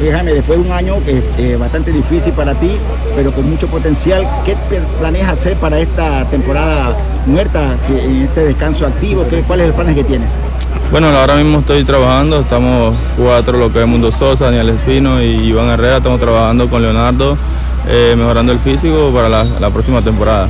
[0.00, 2.70] Oye, Jaime, después de un año eh, bastante difícil para ti,
[3.16, 4.56] pero con mucho potencial, ¿qué
[5.00, 6.96] planeas hacer para esta temporada
[7.26, 9.26] muerta, en este descanso activo?
[9.28, 10.30] ¿qué, ¿Cuáles son los planes que tienes?
[10.92, 15.48] Bueno, ahora mismo estoy trabajando, estamos cuatro, lo que es Mundo Sosa, Daniel Espino y
[15.48, 17.36] Iván Herrera, estamos trabajando con Leonardo,
[17.88, 20.46] eh, mejorando el físico para la, la próxima temporada.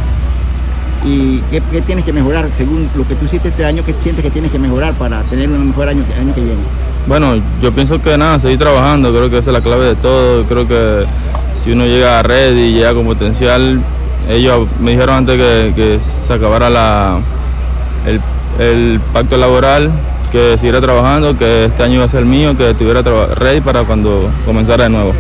[1.06, 3.82] ¿Y qué, qué, tienes que mejorar según lo que tú hiciste este año?
[3.82, 6.60] ¿Qué sientes que tienes que mejorar para tener un mejor año, año que viene?
[7.08, 10.44] Bueno, yo pienso que nada, seguir trabajando, creo que esa es la clave de todo.
[10.44, 11.06] Creo que
[11.54, 13.80] si uno llega a red y llega con potencial,
[14.28, 15.36] ellos me dijeron antes
[15.74, 17.18] que, se acabara la,
[18.58, 19.90] el, pacto laboral,
[20.30, 24.28] que siguiera trabajando, que este año iba a ser mío, que estuviera ready para cuando
[24.44, 25.14] comenzara de nuevo.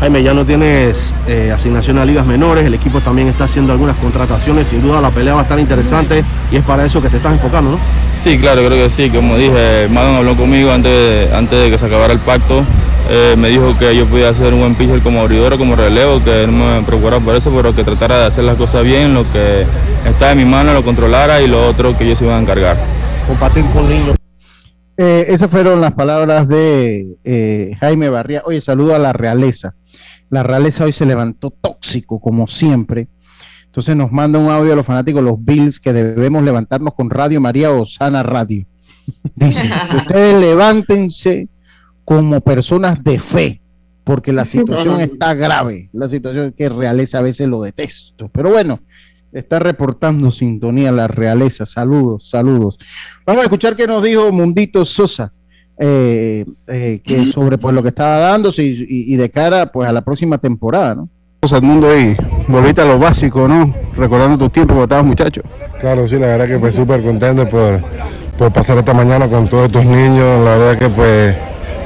[0.00, 3.96] Jaime, ya no tienes eh, asignación a ligas menores, el equipo también está haciendo algunas
[3.96, 7.18] contrataciones, sin duda la pelea va a estar interesante y es para eso que te
[7.18, 7.78] estás enfocando, ¿no?
[8.18, 9.10] Sí, claro, creo que sí.
[9.10, 12.62] Como dije, Madon habló conmigo antes de, antes de que se acabara el pacto.
[13.10, 16.22] Eh, me dijo que yo podía hacer un buen pitcher como abridor o como relevo,
[16.22, 19.24] que no me preocupara por eso, pero que tratara de hacer las cosas bien, lo
[19.30, 19.66] que
[20.08, 22.76] está en mi mano lo controlara y lo otro que ellos se iban a encargar.
[23.26, 24.21] Compartir con niños.
[24.96, 28.42] Eh, esas fueron las palabras de eh, Jaime Barría.
[28.44, 29.74] Oye, saludo a la realeza.
[30.28, 33.08] La realeza hoy se levantó tóxico, como siempre.
[33.64, 37.40] Entonces nos manda un audio a los fanáticos, los Bills, que debemos levantarnos con Radio
[37.40, 38.66] María Osana Radio.
[39.34, 39.62] Dice,
[39.96, 41.48] ustedes levántense
[42.04, 43.62] como personas de fe,
[44.04, 45.88] porque la situación está grave.
[45.92, 48.28] La situación que realeza a veces lo detesto.
[48.28, 48.78] Pero bueno,
[49.32, 51.66] está reportando sintonía la realeza.
[51.66, 52.78] Saludos, saludos.
[53.26, 55.32] Vamos a escuchar qué nos dijo Mundito Sosa.
[55.78, 59.92] Eh, eh, que sobre pues lo que estaba dándose y, y, de cara pues a
[59.92, 61.08] la próxima temporada, ¿no?
[61.60, 62.16] mundo ahí,
[62.46, 63.74] volviste a lo básico, ¿no?
[63.96, 65.42] Recordando tus tiempos cuando estabas muchacho.
[65.80, 67.80] Claro, sí, la verdad que pues súper contento por,
[68.38, 71.36] por pasar esta mañana con todos tus niños, la verdad que pues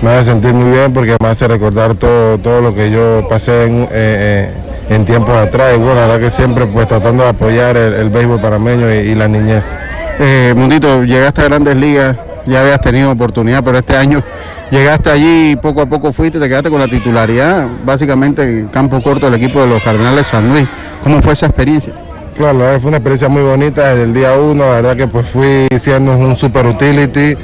[0.02, 3.64] me hace sentir muy bien porque me hace recordar todo, todo lo que yo pasé
[3.64, 4.50] en, eh, eh,
[4.88, 8.40] en tiempos atrás y bueno, la verdad que siempre pues tratando de apoyar el, béisbol
[8.40, 9.76] parameño y, la niñez.
[10.18, 12.16] Eh, Mundito, llegaste a Grandes Ligas,
[12.46, 14.22] ya habías tenido oportunidad, pero este año
[14.70, 19.02] llegaste allí y poco a poco fuiste, te quedaste con la titularidad, básicamente en campo
[19.02, 20.66] corto del equipo de los Cardenales San Luis.
[21.02, 21.92] ¿Cómo fue esa experiencia?
[22.36, 25.66] Claro, fue una experiencia muy bonita desde el día uno, la verdad que pues fui
[25.78, 27.34] siendo un super utility,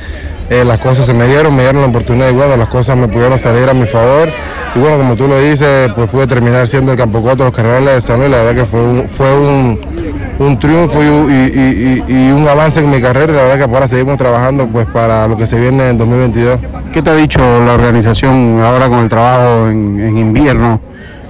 [0.50, 3.08] eh, las cosas se me dieron, me dieron la oportunidad y bueno, las cosas me
[3.08, 4.28] pudieron salir a mi favor
[4.74, 7.52] y bueno, como tú lo dices, pues pude terminar siendo el campo corto de los
[7.52, 9.78] Cardenales de San Luis, la verdad que fue un, fue un,
[10.38, 14.66] un triunfo y, un avance en mi carrera y la verdad que ahora seguimos trabajando
[14.66, 16.58] pues para lo que se viene en 2022.
[16.92, 20.80] ¿Qué te ha dicho la organización ahora con el trabajo en, invierno?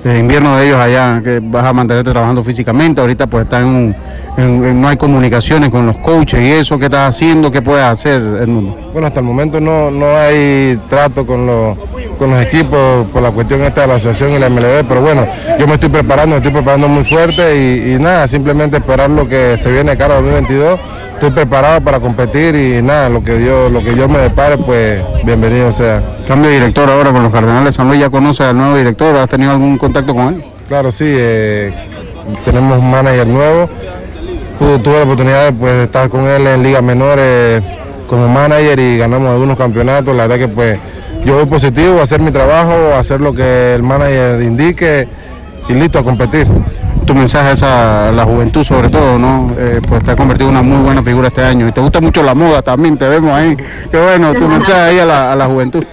[0.04, 3.94] El invierno de ellos allá, que vas a mantenerte trabajando físicamente, ahorita pues está en,
[4.80, 7.52] no hay comunicaciones con los coaches y eso, ¿qué estás haciendo?
[7.52, 8.76] ¿Qué puedes hacer, Edmundo?
[8.92, 11.78] Bueno, hasta el momento no, no hay trato con los
[12.18, 15.26] con los equipos por la cuestión esta de la asociación y la MLB, pero bueno,
[15.58, 19.56] yo me estoy preparando, me estoy preparando muy fuerte y, nada, simplemente esperar lo que
[19.58, 20.78] se viene cara 2022.
[21.14, 25.00] Estoy preparado para competir y nada, lo que Dios, lo que Dios me depare, pues
[25.24, 26.02] bienvenido sea.
[26.26, 29.16] Cambio de director ahora con los Cardenales San Luis, ¿ya conoce al nuevo director?
[29.16, 30.44] ¿Has tenido algún contacto con él?
[30.68, 31.72] Claro, sí, eh,
[32.44, 33.68] tenemos un manager nuevo.
[34.58, 37.62] tuve la oportunidad de, pues, de estar con él en ligas menores
[38.12, 40.14] como manager y ganamos algunos campeonatos.
[40.14, 40.78] La verdad que pues
[41.24, 45.08] yo voy positivo, hacer mi trabajo, hacer lo que el manager indique
[45.68, 46.46] y listo a competir.
[47.06, 49.54] Tu mensaje es a la juventud sobre todo, ¿no?
[49.58, 52.00] Eh, pues te ha convertido en una muy buena figura este año y te gusta
[52.00, 53.56] mucho la moda también, te vemos ahí.
[53.90, 55.84] Qué bueno, tu mensaje ahí a la, a la juventud.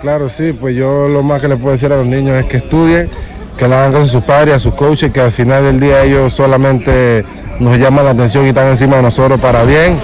[0.00, 2.58] Claro, sí, pues yo lo más que le puedo decir a los niños es que
[2.58, 3.08] estudien,
[3.56, 6.02] que le hagan caso a sus padres, a sus coaches, que al final del día
[6.02, 7.24] ellos solamente
[7.60, 9.98] nos llaman la atención y están encima de nosotros para bien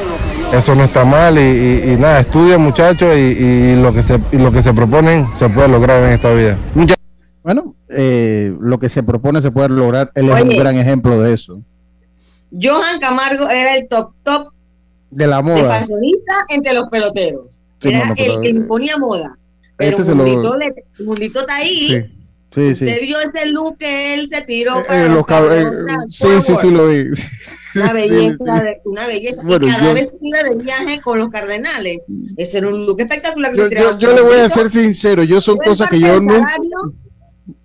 [0.52, 4.72] eso no está mal y, nada, estudian muchachos y, lo que se, lo que se
[4.72, 6.56] proponen se puede lograr en esta vida.
[7.42, 11.34] Bueno, eh, lo que se propone se puede lograr, él es un gran ejemplo de
[11.34, 11.60] eso.
[12.52, 14.52] Johan Camargo era el top top
[15.10, 15.80] de la moda.
[15.80, 15.86] De
[16.50, 17.66] entre los peloteros.
[17.82, 19.38] era el que imponía moda.
[19.76, 20.54] Pero este mundito,
[21.04, 21.88] mundito, está ahí.
[21.88, 22.21] Sí,
[22.54, 22.70] sí.
[22.72, 25.66] Usted vio ese look que él se tiró eh, para los eh,
[26.08, 27.04] Sí, sí, sí, lo vi.
[27.74, 29.42] Una belleza, una belleza.
[29.46, 32.04] y cada vez que iba de viaje con los cardenales,
[32.36, 33.54] ese era un look espectacular.
[33.54, 36.44] yo, yo, le voy a ser sincero, yo son cosas que yo no.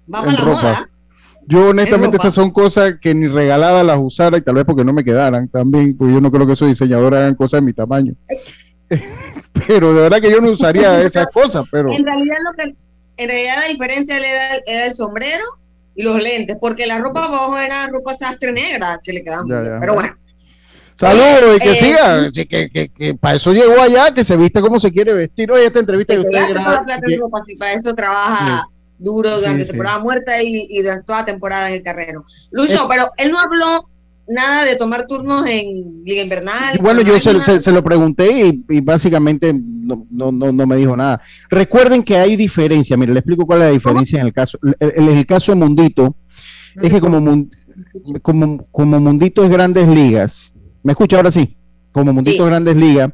[0.05, 0.89] Vamos a la moda.
[1.45, 4.91] Yo honestamente esas son cosas que ni regaladas las usara y tal vez porque no
[4.93, 8.13] me quedaran también, pues yo no creo que esos diseñadores hagan cosas de mi tamaño.
[9.67, 11.91] pero de verdad que yo no usaría esas cosas, pero...
[11.91, 12.75] En realidad lo que
[13.18, 15.43] en realidad la diferencia era, era el sombrero
[15.95, 19.43] y los lentes, porque la ropa abajo era ropa sastre negra que le quedaba.
[19.80, 20.15] Pero bueno.
[20.99, 24.61] Saludos y que eh, siga, que, que, que, para eso llegó allá, que se viste
[24.61, 25.51] como se quiere vestir.
[25.51, 26.86] Oye, esta entrevista que usted graba.
[27.59, 31.84] Para eso trabaja duro durante la temporada muerta y, y, durante toda temporada en el
[31.84, 32.26] terreno.
[32.49, 33.88] Lucho, pero él no habló
[34.28, 36.78] nada de tomar turnos en Liga Invernal.
[36.82, 41.21] Bueno, yo se, se, lo pregunté y, básicamente no, no, no, me dijo nada.
[41.49, 44.57] Recuerden que hay diferencia, mire, le explico cuál es la diferencia en el caso.
[44.80, 46.15] En el, caso de Mundito,
[46.75, 47.47] es que como,
[48.21, 50.53] como, como Mundito es grandes ligas,
[50.88, 51.53] ¿Me escucha ahora sí?
[51.91, 53.11] Como Mundito Grandes Ligas,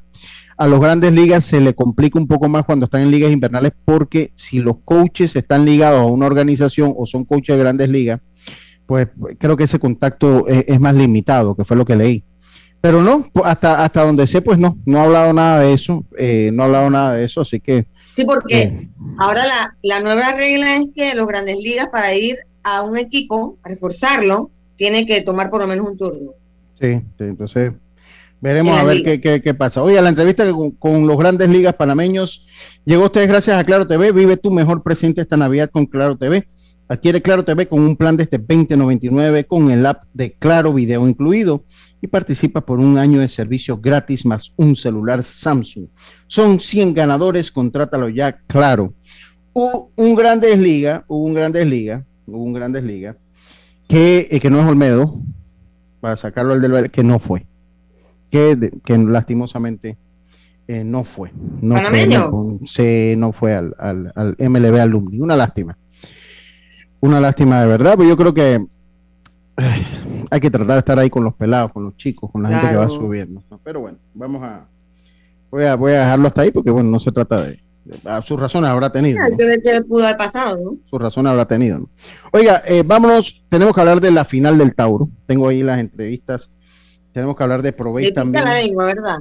[0.57, 3.71] a los Grandes Ligas se le complica un poco más cuando están en ligas invernales
[3.83, 8.21] porque si los coaches están ligados a una organización o son coaches de Grandes Ligas,
[8.85, 9.07] pues
[9.39, 12.23] creo que ese contacto es, más limitado, que fue lo que leí.
[12.81, 16.51] Pero no, hasta, hasta donde sé, pues no, no ha hablado nada de eso, eh,
[16.53, 17.87] no ha hablado nada de eso, así que...
[18.15, 22.37] Sí, porque eh, ahora la, la nueva regla es que los grandes ligas para ir
[22.63, 26.31] a un equipo, a reforzarlo, tiene que tomar por lo menos un turno.
[26.79, 27.73] Sí, entonces
[28.41, 29.81] veremos a ver qué, qué, pasa.
[29.81, 30.45] Oye, a la entrevista
[30.77, 32.45] con, los grandes ligas panameños
[32.83, 34.11] llegó ustedes gracias a Claro TV.
[34.11, 36.47] Vive tu mejor presente esta Navidad con Claro TV.
[36.87, 41.07] Adquiere Claro TV con un plan de este 2099 con el app de Claro Video
[41.07, 41.63] incluido
[42.01, 45.87] y participa por un año de servicio gratis más un celular Samsung.
[46.27, 48.93] Son 100 ganadores, contrátalo ya, claro.
[49.53, 53.15] Hubo un Grandes Liga, hubo un Grandes Liga, hubo un Grandes Liga,
[53.87, 55.21] que, eh, que no es Olmedo,
[56.01, 57.47] para sacarlo al del que no fue.
[58.29, 59.97] Que, que lastimosamente
[60.67, 61.31] eh, no fue.
[61.61, 65.19] No fue, no, se, no fue al, al, al, MLB Alumni.
[65.21, 65.77] Una lástima.
[67.03, 68.65] Una lástima de verdad, pero yo creo que
[70.31, 72.69] hay que tratar de estar ahí con los pelados, con los chicos, con la gente
[72.69, 73.41] que va subiendo.
[73.61, 74.69] Pero bueno, vamos a
[75.51, 75.75] voy, a.
[75.75, 77.61] voy a dejarlo hasta ahí porque, bueno, no se trata de
[78.23, 79.19] sus razones habrá tenido.
[79.19, 79.85] ¿no?
[79.85, 80.77] pudo haber pasado, ¿no?
[80.89, 81.89] Sus razones habrá tenido.
[82.31, 85.09] Oiga, eh, vámonos, tenemos que hablar de la final del Tauro.
[85.25, 86.49] Tengo ahí las entrevistas.
[87.11, 88.45] Tenemos que hablar de Provey también.
[88.45, 89.19] La lengua, ¿verdad?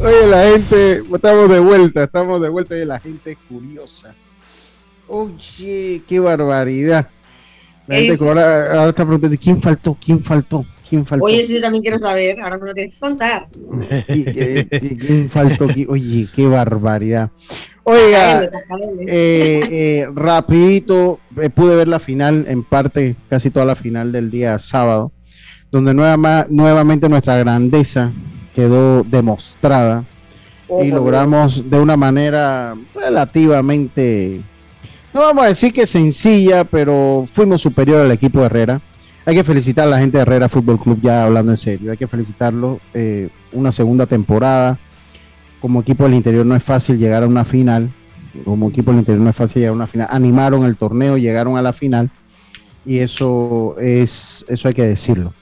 [0.00, 4.14] Oye, la gente, estamos de vuelta, estamos de vuelta y la gente es curiosa.
[5.08, 7.08] Oye, qué barbaridad.
[7.88, 9.96] La gente ahora, ahora, está preguntando, ¿quién faltó?
[10.00, 10.64] ¿Quién faltó?
[10.88, 11.24] ¿Quién faltó?
[11.24, 13.48] Oye, sí, también quiero saber, ahora me lo tienes que contar.
[14.06, 15.66] ¿Quién faltó?
[15.88, 17.30] Oye, qué barbaridad.
[17.82, 18.48] Oiga, eh,
[19.70, 24.60] eh, rapidito, eh, pude ver la final, en parte, casi toda la final del día
[24.60, 25.10] sábado,
[25.72, 28.12] donde nueva, nuevamente nuestra grandeza
[28.54, 30.04] quedó demostrada
[30.68, 34.40] oh, y logramos de una manera relativamente,
[35.14, 38.80] no vamos a decir que sencilla, pero fuimos superior al equipo de Herrera.
[39.26, 41.98] Hay que felicitar a la gente de Herrera Fútbol Club, ya hablando en serio, hay
[41.98, 42.80] que felicitarlo.
[42.94, 44.78] Eh, una segunda temporada.
[45.60, 47.90] Como equipo del interior no es fácil llegar a una final.
[48.44, 50.08] Como equipo del interior no es fácil llegar a una final.
[50.10, 52.10] Animaron el torneo, llegaron a la final.
[52.86, 55.34] Y eso es, eso hay que decirlo.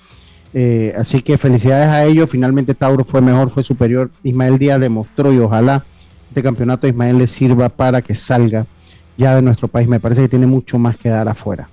[0.55, 2.31] Eh, así que felicidades a ellos.
[2.31, 4.11] Finalmente Tauro fue mejor, fue superior.
[4.23, 5.85] Ismael Díaz demostró y ojalá
[6.29, 8.67] este campeonato de Ismael le sirva para que salga
[9.17, 9.89] ya de nuestro país.
[9.89, 11.69] Me parece que tiene mucho más que dar afuera.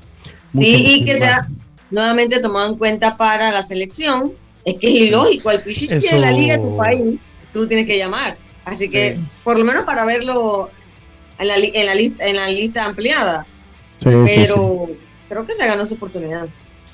[0.53, 1.47] sí, y que sea
[1.91, 4.33] nuevamente tomado en cuenta para la selección.
[4.65, 7.19] Es que es ilógico, el Pichichi de la liga de tu país,
[7.51, 8.37] tú lo tienes que llamar.
[8.63, 10.69] Así que, por lo menos para verlo
[11.37, 13.45] en la, en la, lista, en la lista ampliada.
[13.99, 14.89] Pero
[15.27, 16.47] creo que se ganó su oportunidad.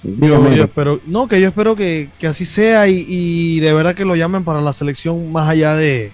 [0.04, 4.45] Yo, espero, no, que yo espero que, así sea y, de verdad que lo llamen
[4.45, 6.12] para la selección más allá de,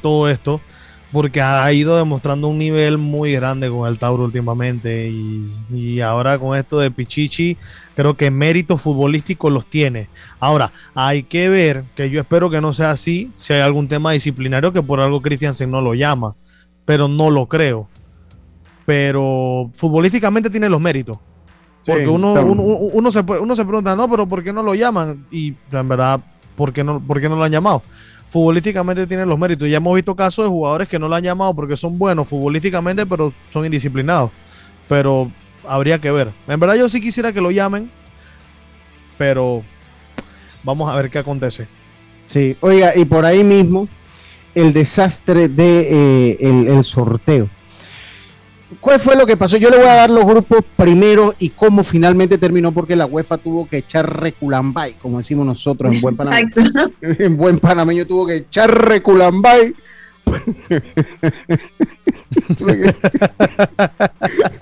[0.00, 0.60] todo esto,
[1.10, 6.56] porque ha ido demostrando un nivel muy grande con el Tauro últimamente y, ahora con
[6.56, 7.56] esto de Pichichi,
[7.96, 10.08] creo que méritos futbolísticos los tiene.
[10.38, 14.12] Ahora, hay que ver, que yo espero que no sea así, si hay algún tema
[14.12, 16.36] disciplinario que por algo Christiansen no lo llama,
[16.84, 17.88] pero no lo creo.
[18.84, 21.18] Pero futbolísticamente tiene los méritos.
[21.86, 25.24] Porque uno, uno, se, uno se pregunta, no, pero ¿por qué no lo llaman?
[25.30, 26.20] Y en verdad,
[26.56, 27.80] ¿por qué no, por qué no lo han llamado?
[28.28, 29.68] Futbolísticamente tiene los méritos.
[29.68, 33.06] Ya hemos visto casos de jugadores que no lo han llamado porque son buenos futbolísticamente,
[33.06, 34.32] pero son indisciplinados.
[34.88, 35.30] Pero
[35.66, 36.32] habría que ver.
[36.48, 37.88] En verdad yo sí quisiera que lo llamen,
[39.16, 39.62] pero
[40.64, 41.68] vamos a ver qué acontece.
[42.24, 43.88] Sí, oiga, y por ahí mismo
[44.56, 47.48] el desastre de eh, el sorteo.
[48.80, 49.56] ¿Cuál fue lo que pasó?
[49.56, 53.38] Yo le voy a dar los grupos primero y cómo finalmente terminó, porque la UEFA
[53.38, 56.50] tuvo que echar reculambay, como decimos nosotros en buen panameño.
[57.00, 59.72] En buen panameño tuvo que echar reculambay.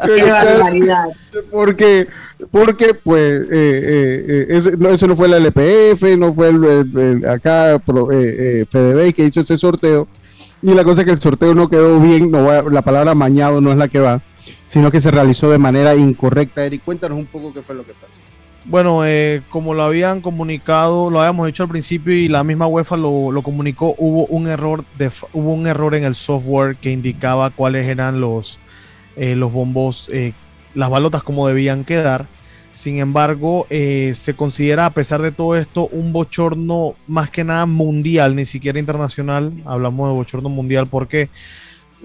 [0.05, 1.07] Qué barbaridad.
[1.51, 2.07] Porque,
[2.51, 4.61] porque pues, eh, eh, eh
[4.93, 10.07] eso, no, fue la LPF, no fue el, acá eh, FDB que hizo ese sorteo
[10.65, 13.71] y la cosa es que el sorteo no quedó bien, no la palabra mañado no
[13.71, 14.23] es la que va,
[14.67, 16.65] sino que se realizó de manera incorrecta.
[16.65, 18.13] Eric, cuéntanos un poco qué fue lo que pasó.
[18.65, 22.97] Bueno, eh, como lo habían comunicado, lo habíamos dicho al principio y la misma UEFA
[22.97, 27.87] lo, comunicó, hubo un error de, hubo un error en el software que indicaba cuáles
[27.87, 28.59] eran los,
[29.17, 30.33] eh, los bombos, eh,
[30.75, 32.25] las balotas como debían quedar.
[32.75, 38.35] Sin embargo, se considera a pesar de todo esto un bochorno más que nada mundial,
[38.35, 39.53] ni siquiera internacional.
[39.65, 41.31] Hablamos de bochorno mundial porque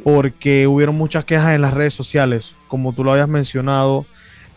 [0.04, 4.06] porque hubieron muchas quejas en las redes sociales, como tú lo habías mencionado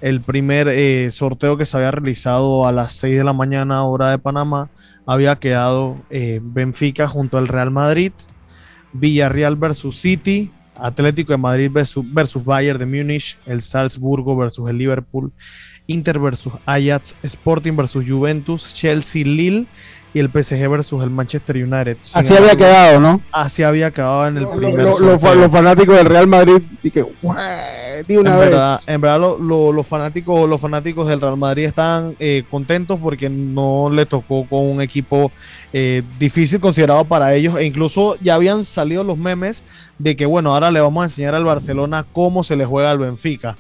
[0.02, 4.10] el primer eh, sorteo que se había realizado a las 6 de la mañana hora
[4.10, 4.68] de Panamá
[5.06, 8.12] había quedado eh, Benfica junto al Real Madrid,
[8.92, 15.32] Villarreal versus City, Atlético de Madrid versus Bayern de Múnich, el Salzburgo versus el Liverpool,
[15.87, 19.66] Inter versus Ajax, Sporting versus Juventus, Chelsea Lille
[20.14, 21.97] y el PSG versus el Manchester United.
[22.12, 23.20] así había quedado, ¿no?
[23.33, 26.62] Así había quedado en el primer Los fanáticos del Real Madrid,
[26.93, 27.05] que,
[28.16, 28.51] una en vez.
[28.51, 33.91] Verdad, en verdad, los, fanáticos, los fanáticos del Real Madrid están eh, contentos porque no
[33.91, 35.33] le tocó con un equipo
[35.72, 37.57] eh, difícil considerado para ellos.
[37.57, 39.64] E incluso ya habían salido los memes
[39.99, 42.99] de que, bueno, ahora le vamos a enseñar al Barcelona cómo se le juega al
[42.99, 43.57] Benfica.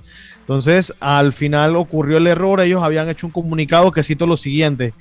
[0.52, 2.60] Entonces, al final ocurrió el error.
[2.60, 4.92] Ellos habían hecho un comunicado que cito lo siguiente.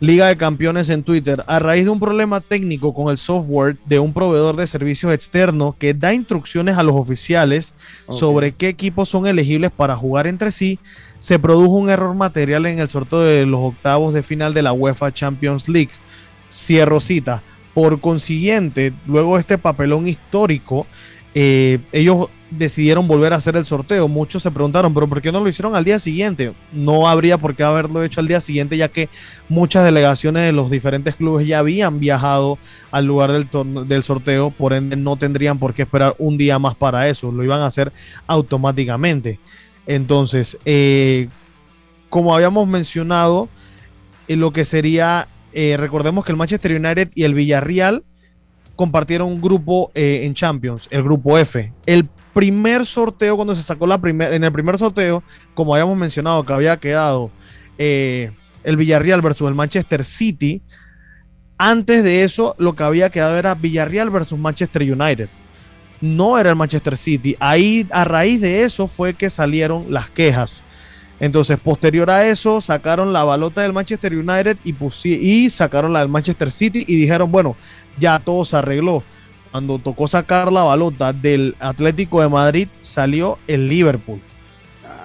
[0.00, 4.00] Liga de Campeones en Twitter, a raíz de un problema técnico con el software de
[4.00, 7.72] un proveedor de servicios externo que da instrucciones a los oficiales
[8.10, 10.78] sobre qué equipos son elegibles para jugar entre sí,
[11.20, 14.72] se produjo un error material en el sorteo de los octavos de final de la
[14.72, 15.92] UEFA Champions League.
[16.52, 17.40] Cierro cita.
[17.72, 20.86] Por consiguiente, luego de este papelón histórico,
[21.34, 24.08] eh, ellos decidieron volver a hacer el sorteo.
[24.08, 26.52] Muchos se preguntaron, pero ¿por qué no lo hicieron al día siguiente?
[26.72, 29.08] No habría por qué haberlo hecho al día siguiente, ya que
[29.48, 32.58] muchas delegaciones de los diferentes clubes ya habían viajado
[32.90, 37.08] al lugar del, sorteo, por ende no tendrían por qué esperar un día más para
[37.08, 37.92] eso, lo iban a hacer
[38.26, 39.38] automáticamente.
[39.86, 41.28] Entonces, eh,
[42.08, 43.48] como habíamos mencionado,
[44.28, 48.04] en lo que sería, eh, recordemos que el Manchester United y el Villarreal
[48.76, 51.72] compartieron un grupo eh, en Champions, el grupo F.
[51.86, 55.22] El primer sorteo, cuando se sacó la primera, en el primer sorteo,
[55.54, 57.30] como habíamos mencionado, que había quedado
[57.78, 58.30] eh,
[58.64, 60.62] el Villarreal versus el Manchester City,
[61.58, 65.28] antes de eso lo que había quedado era Villarreal versus Manchester United.
[66.00, 67.36] No era el Manchester City.
[67.38, 70.60] Ahí, a raíz de eso, fue que salieron las quejas.
[71.20, 76.08] Entonces, posterior a eso, sacaron la balota del Manchester United y, y sacaron la del
[76.08, 77.54] Manchester City y dijeron, bueno,
[77.98, 79.02] ya todo se arregló
[79.52, 84.18] cuando tocó sacar la balota del Atlético de Madrid, salió el Liverpool.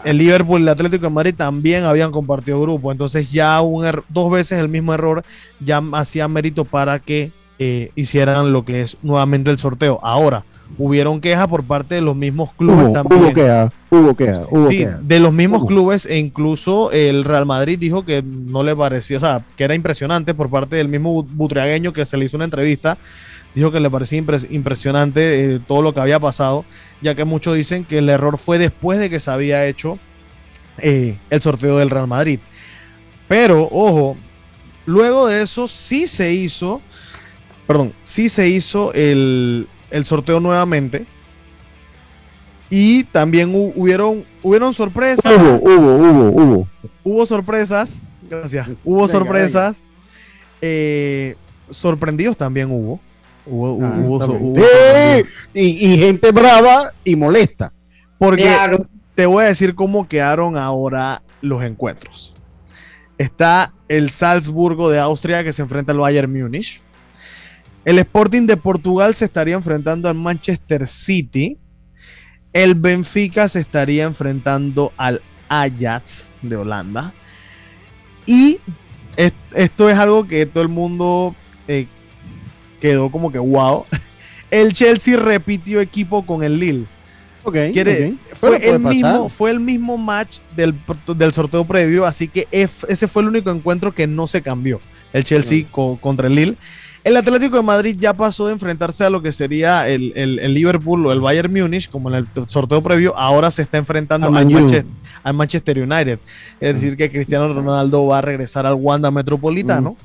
[0.06, 2.94] El Liverpool y el Atlético de Madrid también habían compartido grupo.
[2.94, 5.26] Entonces ya un dos veces el mismo error
[5.60, 10.00] ya hacía mérito para que eh, hicieran lo que es nuevamente el sorteo.
[10.04, 10.44] Ahora,
[10.78, 13.22] hubieron quejas por parte de los mismos clubes también.
[13.22, 17.80] Hubo quejas, hubo quejas, hubo sí, de los mismos clubes e incluso el Real Madrid
[17.80, 21.94] dijo que no le parecía, o sea, que era impresionante por parte del mismo butriagueño
[21.94, 22.98] que se le hizo una entrevista
[23.58, 26.64] dijo que le parecía impresionante eh, todo lo que había pasado,
[27.02, 29.98] ya que muchos dicen que el error fue después de que se había hecho
[30.78, 32.40] eh, el sorteo del Real Madrid.
[33.28, 34.16] Pero, ojo,
[34.86, 36.82] luego de eso sí se hizo,
[37.68, 39.68] perdón, sí se hizo el,
[40.06, 41.06] sorteo nuevamente.
[42.70, 45.32] Y también hubieron, hubieron sorpresas.
[45.32, 46.68] Hubo, hubo, hubo, hubo.
[47.04, 48.02] Hubo sorpresas.
[48.30, 48.68] Gracias.
[48.84, 49.82] Hubo sorpresas.
[50.62, 51.36] Eh,
[51.72, 53.00] sorprendidos también hubo.
[53.82, 55.22] Ah,
[55.54, 57.72] y, gente brava y molesta.
[58.18, 58.52] Porque
[59.16, 62.34] te voy a decir cómo quedaron ahora los encuentros.
[63.18, 66.82] Está el Salzburgo de Austria que se enfrenta al Bayern Múnich.
[67.88, 71.58] El Sporting de Portugal se estaría enfrentando al Manchester City.
[72.52, 77.14] El Benfica se estaría enfrentando al Ajax de Holanda.
[78.26, 78.60] Y
[79.56, 81.34] esto es algo que todo el mundo
[81.70, 81.88] eh,
[82.82, 83.86] quedó como que wow.
[84.52, 86.86] El Chelsea repitió equipo con el Lille.
[87.46, 87.72] Okay,
[88.34, 90.76] Fue, el mismo, fue el mismo match del,
[91.32, 94.82] sorteo previo, así que ese fue el único encuentro que no se cambió.
[95.14, 96.58] El Chelsea contra el Lille.
[97.04, 100.12] El Atlético de Madrid ya pasó de enfrentarse a lo que sería el,
[100.54, 104.34] Liverpool o el Bayern Múnich, como en el sorteo previo, ahora se está enfrentando al
[105.36, 106.20] Manchester, United.
[106.60, 109.96] Es decir, que Cristiano Ronaldo va a regresar al Wanda Metropolitano.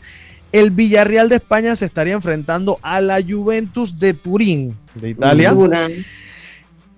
[0.53, 5.55] El Villarreal de España se estaría enfrentando a la Juventus de Turín, de Italia.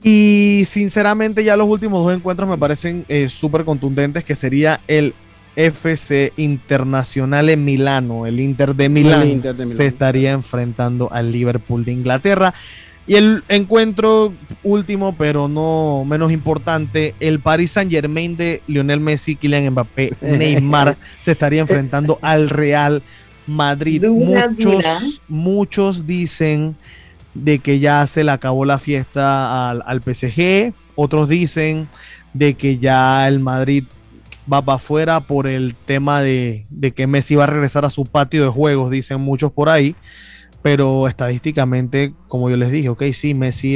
[0.03, 5.15] Y sinceramente ya los últimos dos encuentros me parecen eh, súper contundentes, que sería el
[5.57, 12.55] FC Internacional en Milano, el Inter de Milán, se estaría enfrentando al Liverpool de Inglaterra.
[13.07, 14.33] Y el encuentro
[14.63, 20.97] último, pero no menos importante, el Paris Saint Germain de Lionel Messi, Kylian Mbappé, Neymar
[21.21, 23.03] se estaría enfrentando al Real
[23.47, 24.07] Madrid.
[24.07, 26.77] muchos, muchos dicen
[27.35, 31.89] de que ya se le acabó la fiesta al, al PSG, otros dicen
[32.33, 33.85] de que ya el Madrid
[34.53, 38.05] va para afuera por el tema de, de, que Messi va a regresar a su
[38.05, 39.95] patio de juegos, dicen muchos por ahí.
[40.65, 43.75] Pero estadísticamente, como yo les dije, ok, sí, Messi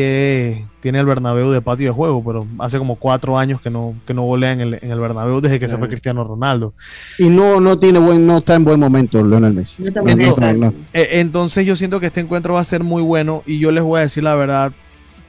[0.80, 4.14] tiene el Bernabéu de patio de juego, pero hace como cuatro años que no, que
[4.14, 6.72] no volea en el, en el Bernabéu desde que se fue Cristiano Ronaldo.
[7.18, 9.84] Y no, no tiene buen, no está en buen momento Lionel Messi.
[9.84, 13.84] entonces, entonces yo siento que este encuentro va a ser muy bueno y yo les
[13.84, 14.72] voy a decir la verdad,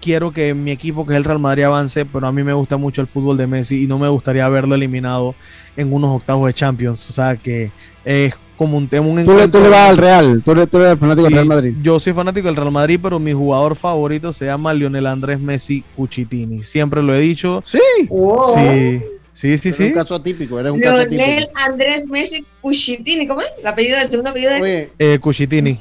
[0.01, 2.77] quiero que mi equipo, que es el Real Madrid, avance, pero a mí me gusta
[2.77, 5.35] mucho el fútbol de Messi y no me gustaría verlo eliminado
[5.75, 7.09] en unos octavos de Champions.
[7.09, 7.71] O sea que
[8.05, 9.07] es como un tema.
[9.07, 11.75] Un ¿Tú, le, tú le vas al Real, tú, tú eres fanático del Real Madrid.
[11.81, 15.83] Yo soy fanático del Real Madrid, pero mi jugador favorito se llama Lionel Andrés Messi
[15.95, 16.63] Cuchitini.
[16.63, 17.63] Siempre lo he dicho.
[17.65, 17.79] Sí.
[17.99, 19.01] Sí.
[19.39, 19.83] Sí, sí, sí.
[19.85, 21.51] un caso atípico, eres un Leonel caso atípico.
[21.65, 23.47] Andrés Messi Cuchitini, ¿cómo es?
[23.57, 25.79] El apellido del segundo apellido de Oye, Eh, Cuchitini.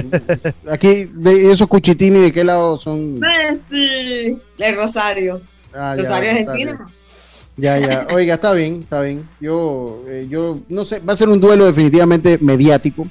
[0.70, 3.20] aquí, de esos cuchitini, ¿de qué lado son?
[3.20, 4.40] Messi.
[4.58, 5.40] De Rosario.
[5.72, 6.72] Ah, Rosario, está Argentina.
[6.72, 6.94] bien.
[7.56, 8.08] Ya, ya.
[8.12, 9.28] Oiga, está bien, está bien.
[9.40, 13.06] Yo, eh, yo, no sé, va a ser un duelo definitivamente mediático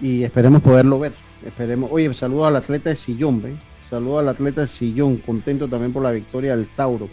[0.00, 1.12] y esperemos poderlo ver.
[1.46, 1.90] Esperemos.
[1.92, 3.54] Oye, saludos al atleta de Sillón, ¿ve?
[3.88, 7.08] Saludos al atleta de Sillón, contento también por la victoria del Tauro.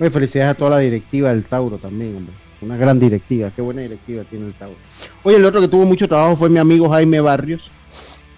[0.00, 2.34] Oye, felicidades a toda la directiva del Tauro también, hombre.
[2.60, 4.76] Una gran directiva, qué buena directiva tiene el Tauro.
[5.22, 7.70] Oye, el otro que tuvo mucho trabajo fue mi amigo Jaime Barrios,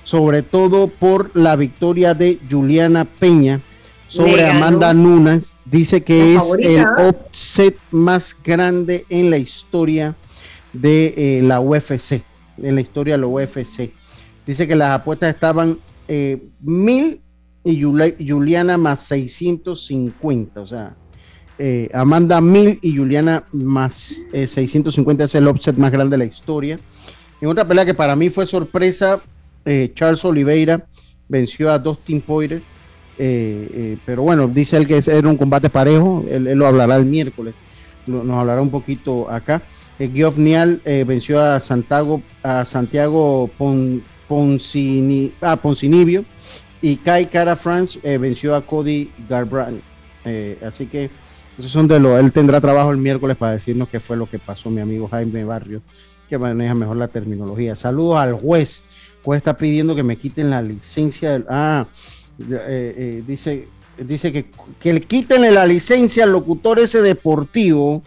[0.04, 3.60] sobre todo por la victoria de Juliana Peña
[4.08, 4.44] sobre.
[4.50, 5.58] Amanda Nunes.
[5.64, 10.16] Dice que es el offset más grande en la historia
[10.72, 12.20] de eh, la UFC,
[12.58, 13.90] en la historia de la UFC.
[14.46, 17.20] Dice que las apuestas estaban eh, mil
[17.64, 20.94] y Juli- Juliana más 650, o sea,
[21.60, 26.32] eh, Amanda mil y Juliana más eh, 650 es el offset más grande de la
[26.32, 26.78] historia.
[27.40, 29.20] En otra pelea que para mí fue sorpresa,
[29.64, 30.86] eh, Charles Oliveira
[31.28, 32.62] venció a Dustin Poirier,
[33.18, 37.04] eh, eh, pero bueno, dice él que era un combate parejo, él, lo hablará el
[37.04, 37.54] miércoles,
[38.06, 39.60] nos hablará un poquito acá.
[39.98, 44.02] Eh, Geoff Nial eh, venció a Santiago, a Santiago Pon-
[45.42, 46.24] ah, Poncinibio
[46.80, 49.82] y Kai Cara France eh, venció a Cody Garbrandt.
[50.24, 51.10] Eh, así que
[51.60, 54.38] esos son de lo, él tendrá trabajo el miércoles para decirnos qué fue lo que
[54.38, 55.82] pasó, mi amigo Jaime Barrios,
[56.28, 57.76] que maneja mejor la terminología.
[57.76, 58.82] Saludos al juez.
[59.22, 61.44] Juez está pidiendo que me quiten la licencia del.
[61.48, 61.86] Ah,
[62.38, 64.46] eh, eh, dice, dice que,
[64.80, 68.02] que le quiten la licencia al locutor ese deportivo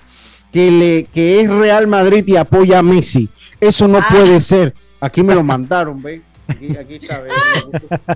[0.51, 3.29] que, le, que es Real Madrid y apoya a Messi.
[3.59, 4.73] Eso no puede ser.
[4.99, 6.21] Aquí me lo mandaron, ¿ve?
[6.47, 7.29] Aquí, aquí está, ¿ve?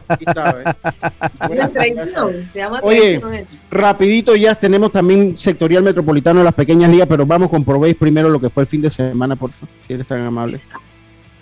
[0.07, 1.55] Aquí está, ¿ve?
[1.55, 2.49] La traición.
[2.51, 3.55] Se llama Oye, eso.
[3.71, 8.39] rapidito ya tenemos también sectorial metropolitano las pequeñas ligas, pero vamos con Probéis primero lo
[8.39, 10.59] que fue el fin de semana, por favor, si eres tan amable.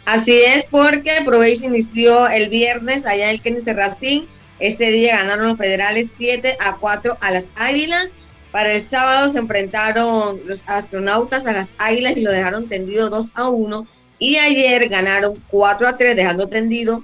[0.05, 4.21] Así es, porque Proveis inició el viernes allá en el Kennedy Racing.
[4.59, 8.15] Ese día ganaron los federales 7 a 4 a las Águilas.
[8.51, 13.31] Para el sábado se enfrentaron los astronautas a las Águilas y lo dejaron tendido 2
[13.33, 13.87] a 1.
[14.19, 17.03] Y ayer ganaron 4 a 3, dejando tendido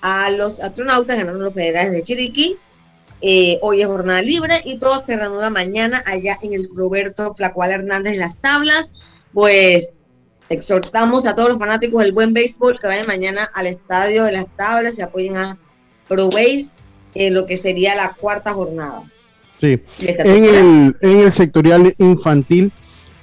[0.00, 2.56] a los astronautas, ganaron los federales de Chiriquí.
[3.20, 7.72] Eh, hoy es jornada libre y todo se reanuda mañana allá en el Roberto Flacual
[7.72, 8.94] Hernández en las tablas.
[9.32, 9.92] Pues
[10.48, 14.46] exhortamos a todos los fanáticos del buen béisbol que vayan mañana al estadio de las
[14.56, 15.58] tablas y apoyen a
[16.08, 16.70] Pro Base
[17.14, 19.02] en lo que sería la cuarta jornada.
[19.60, 22.70] Sí, en el, en el sectorial infantil,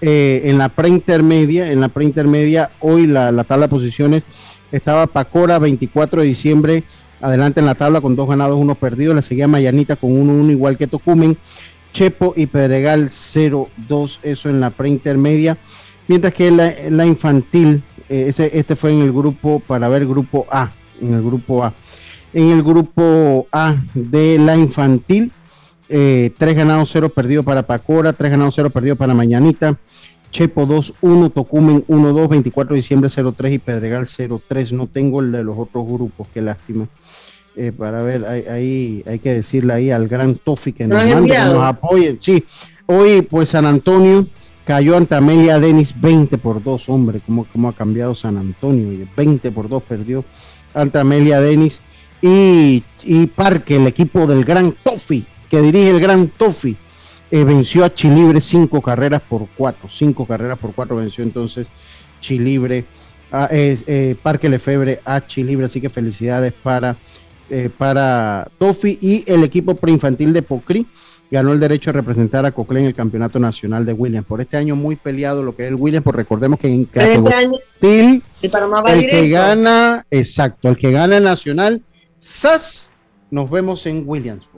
[0.08, 4.22] eh, en la preintermedia, en la preintermedia, hoy la, la tabla de posiciones
[4.72, 6.84] estaba Pacora 24 de diciembre,
[7.22, 10.78] adelante en la tabla con dos ganados, uno perdido, le seguía Mayanita con 1-1 igual
[10.78, 11.36] que Tocumen,
[11.92, 15.58] Chepo y Pedregal 0-2, eso en la preintermedia,
[16.08, 20.46] mientras que la, la infantil, eh, ese, este fue en el grupo, para ver grupo
[20.52, 20.70] A,
[21.02, 21.74] en el grupo A.
[22.32, 25.32] En el grupo A de la infantil,
[25.90, 29.78] eh, 3 ganados, 0 perdidos para Pacora, 3 ganados, 0 perdidos para Mañanita,
[30.32, 34.72] Chepo 2-1, Tocumen 1-2, 24 de diciembre 0-3 y Pedregal 0-3.
[34.72, 36.88] No tengo el de los otros grupos, qué lástima.
[37.56, 41.08] Eh, para ver, ahí, ahí hay que decirle ahí al gran Tofi que ¿Lo nos
[41.08, 42.18] mande, que nos apoye.
[42.20, 42.44] Sí,
[42.86, 44.28] hoy pues San Antonio
[44.66, 49.08] cayó ante Amelia Denis 20 por 2, hombre, cómo, cómo ha cambiado San Antonio, oye,
[49.16, 50.26] 20 por 2 perdió
[50.74, 51.82] ante Amelia Denis
[52.22, 56.76] y, y Parque, el equipo del gran Tofi, que dirige el gran Tofi,
[57.32, 61.68] eh, venció a Chilibre cinco carreras por cuatro, cinco carreras por cuatro venció entonces
[62.22, 62.86] Chilibre,
[63.32, 66.96] a, eh, Parque Lefebre a Chilibre, así que felicidades para
[67.50, 70.88] eh, para Tofi y el equipo preinfantil de Pocri
[71.30, 74.26] ganó el derecho a representar a Cocle en el Campeonato Nacional de Williams.
[74.26, 77.00] Por este año muy peleado lo que es el Williams, pues recordemos que en este
[77.00, 77.42] categoría
[77.82, 78.24] el,
[78.88, 81.84] el que gana, exacto, el que gana el Nacional,
[82.18, 82.90] SAS,
[83.30, 84.55] nos vemos en Williamsport.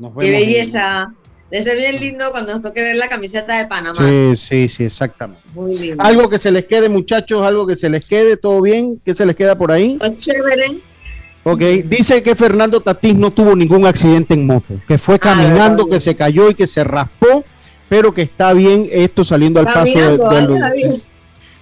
[0.00, 1.12] Nos Qué belleza.
[1.50, 3.98] De ser bien lindo cuando nos toque ver la camiseta de Panamá.
[3.98, 5.42] Sí, sí, sí, exactamente.
[5.52, 6.02] Muy lindo.
[6.02, 9.26] Algo que se les quede, muchachos, algo que se les quede, todo bien, ¿qué se
[9.26, 9.96] les queda por ahí?
[9.98, 10.78] Pues chévere.
[11.42, 15.88] Ok, dice que Fernando Tatís no tuvo ningún accidente en moto, que fue ah, caminando,
[15.88, 17.44] que se cayó y que se raspó,
[17.88, 21.00] pero que está bien esto saliendo al paso de, los...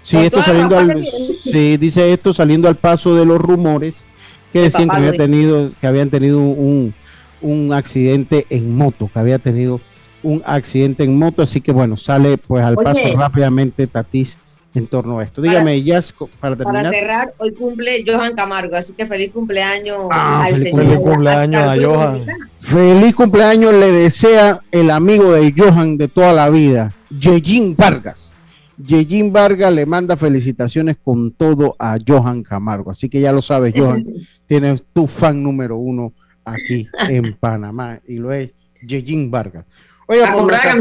[0.02, 1.06] Sí, esto saliendo al,
[1.42, 4.04] sí, dice esto saliendo al paso de los rumores
[4.52, 6.92] que decían que, había tenido, que habían tenido un,
[7.40, 9.80] un accidente en moto, que había tenido
[10.22, 14.38] un accidente en moto, así que bueno, sale pues al paso rápidamente Tatís
[14.74, 15.42] en torno a esto.
[15.42, 16.00] Dígame, ya
[16.40, 16.84] para terminar.
[16.84, 20.84] Para cerrar, hoy cumple Johan Camargo, así que feliz cumpleaños ah, al feliz señor.
[20.84, 22.20] Feliz cumpleaños a Johan.
[22.60, 28.32] Feliz cumpleaños le desea el amigo de Johan de toda la vida, Yejin Vargas.
[28.76, 32.90] Yejin Vargas le manda felicitaciones con todo a Johan Camargo.
[32.90, 34.06] Así que ya lo sabes, Johan,
[34.48, 36.12] tienes tu fan número uno
[36.52, 38.50] aquí en Panamá y lo es
[38.86, 39.64] Yejin Vargas.
[40.06, 40.78] Oye, a comprar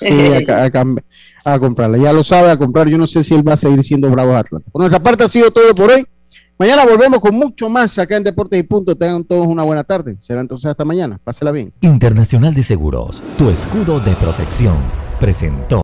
[0.00, 0.08] Sí,
[1.44, 1.98] a, comprarla.
[1.98, 2.88] Ya lo sabe, a comprar.
[2.88, 4.70] Yo no sé si él va a seguir siendo Bravo Atlanta.
[4.70, 6.06] Por nuestra parte ha sido todo por hoy.
[6.58, 8.96] Mañana volvemos con mucho más acá en Deportes y Punto.
[8.96, 10.16] Tengan todos una buena tarde.
[10.20, 11.18] Será entonces hasta mañana.
[11.22, 11.72] Pásela bien.
[11.80, 14.76] Internacional de Seguros, tu escudo de protección,
[15.18, 15.78] presentó.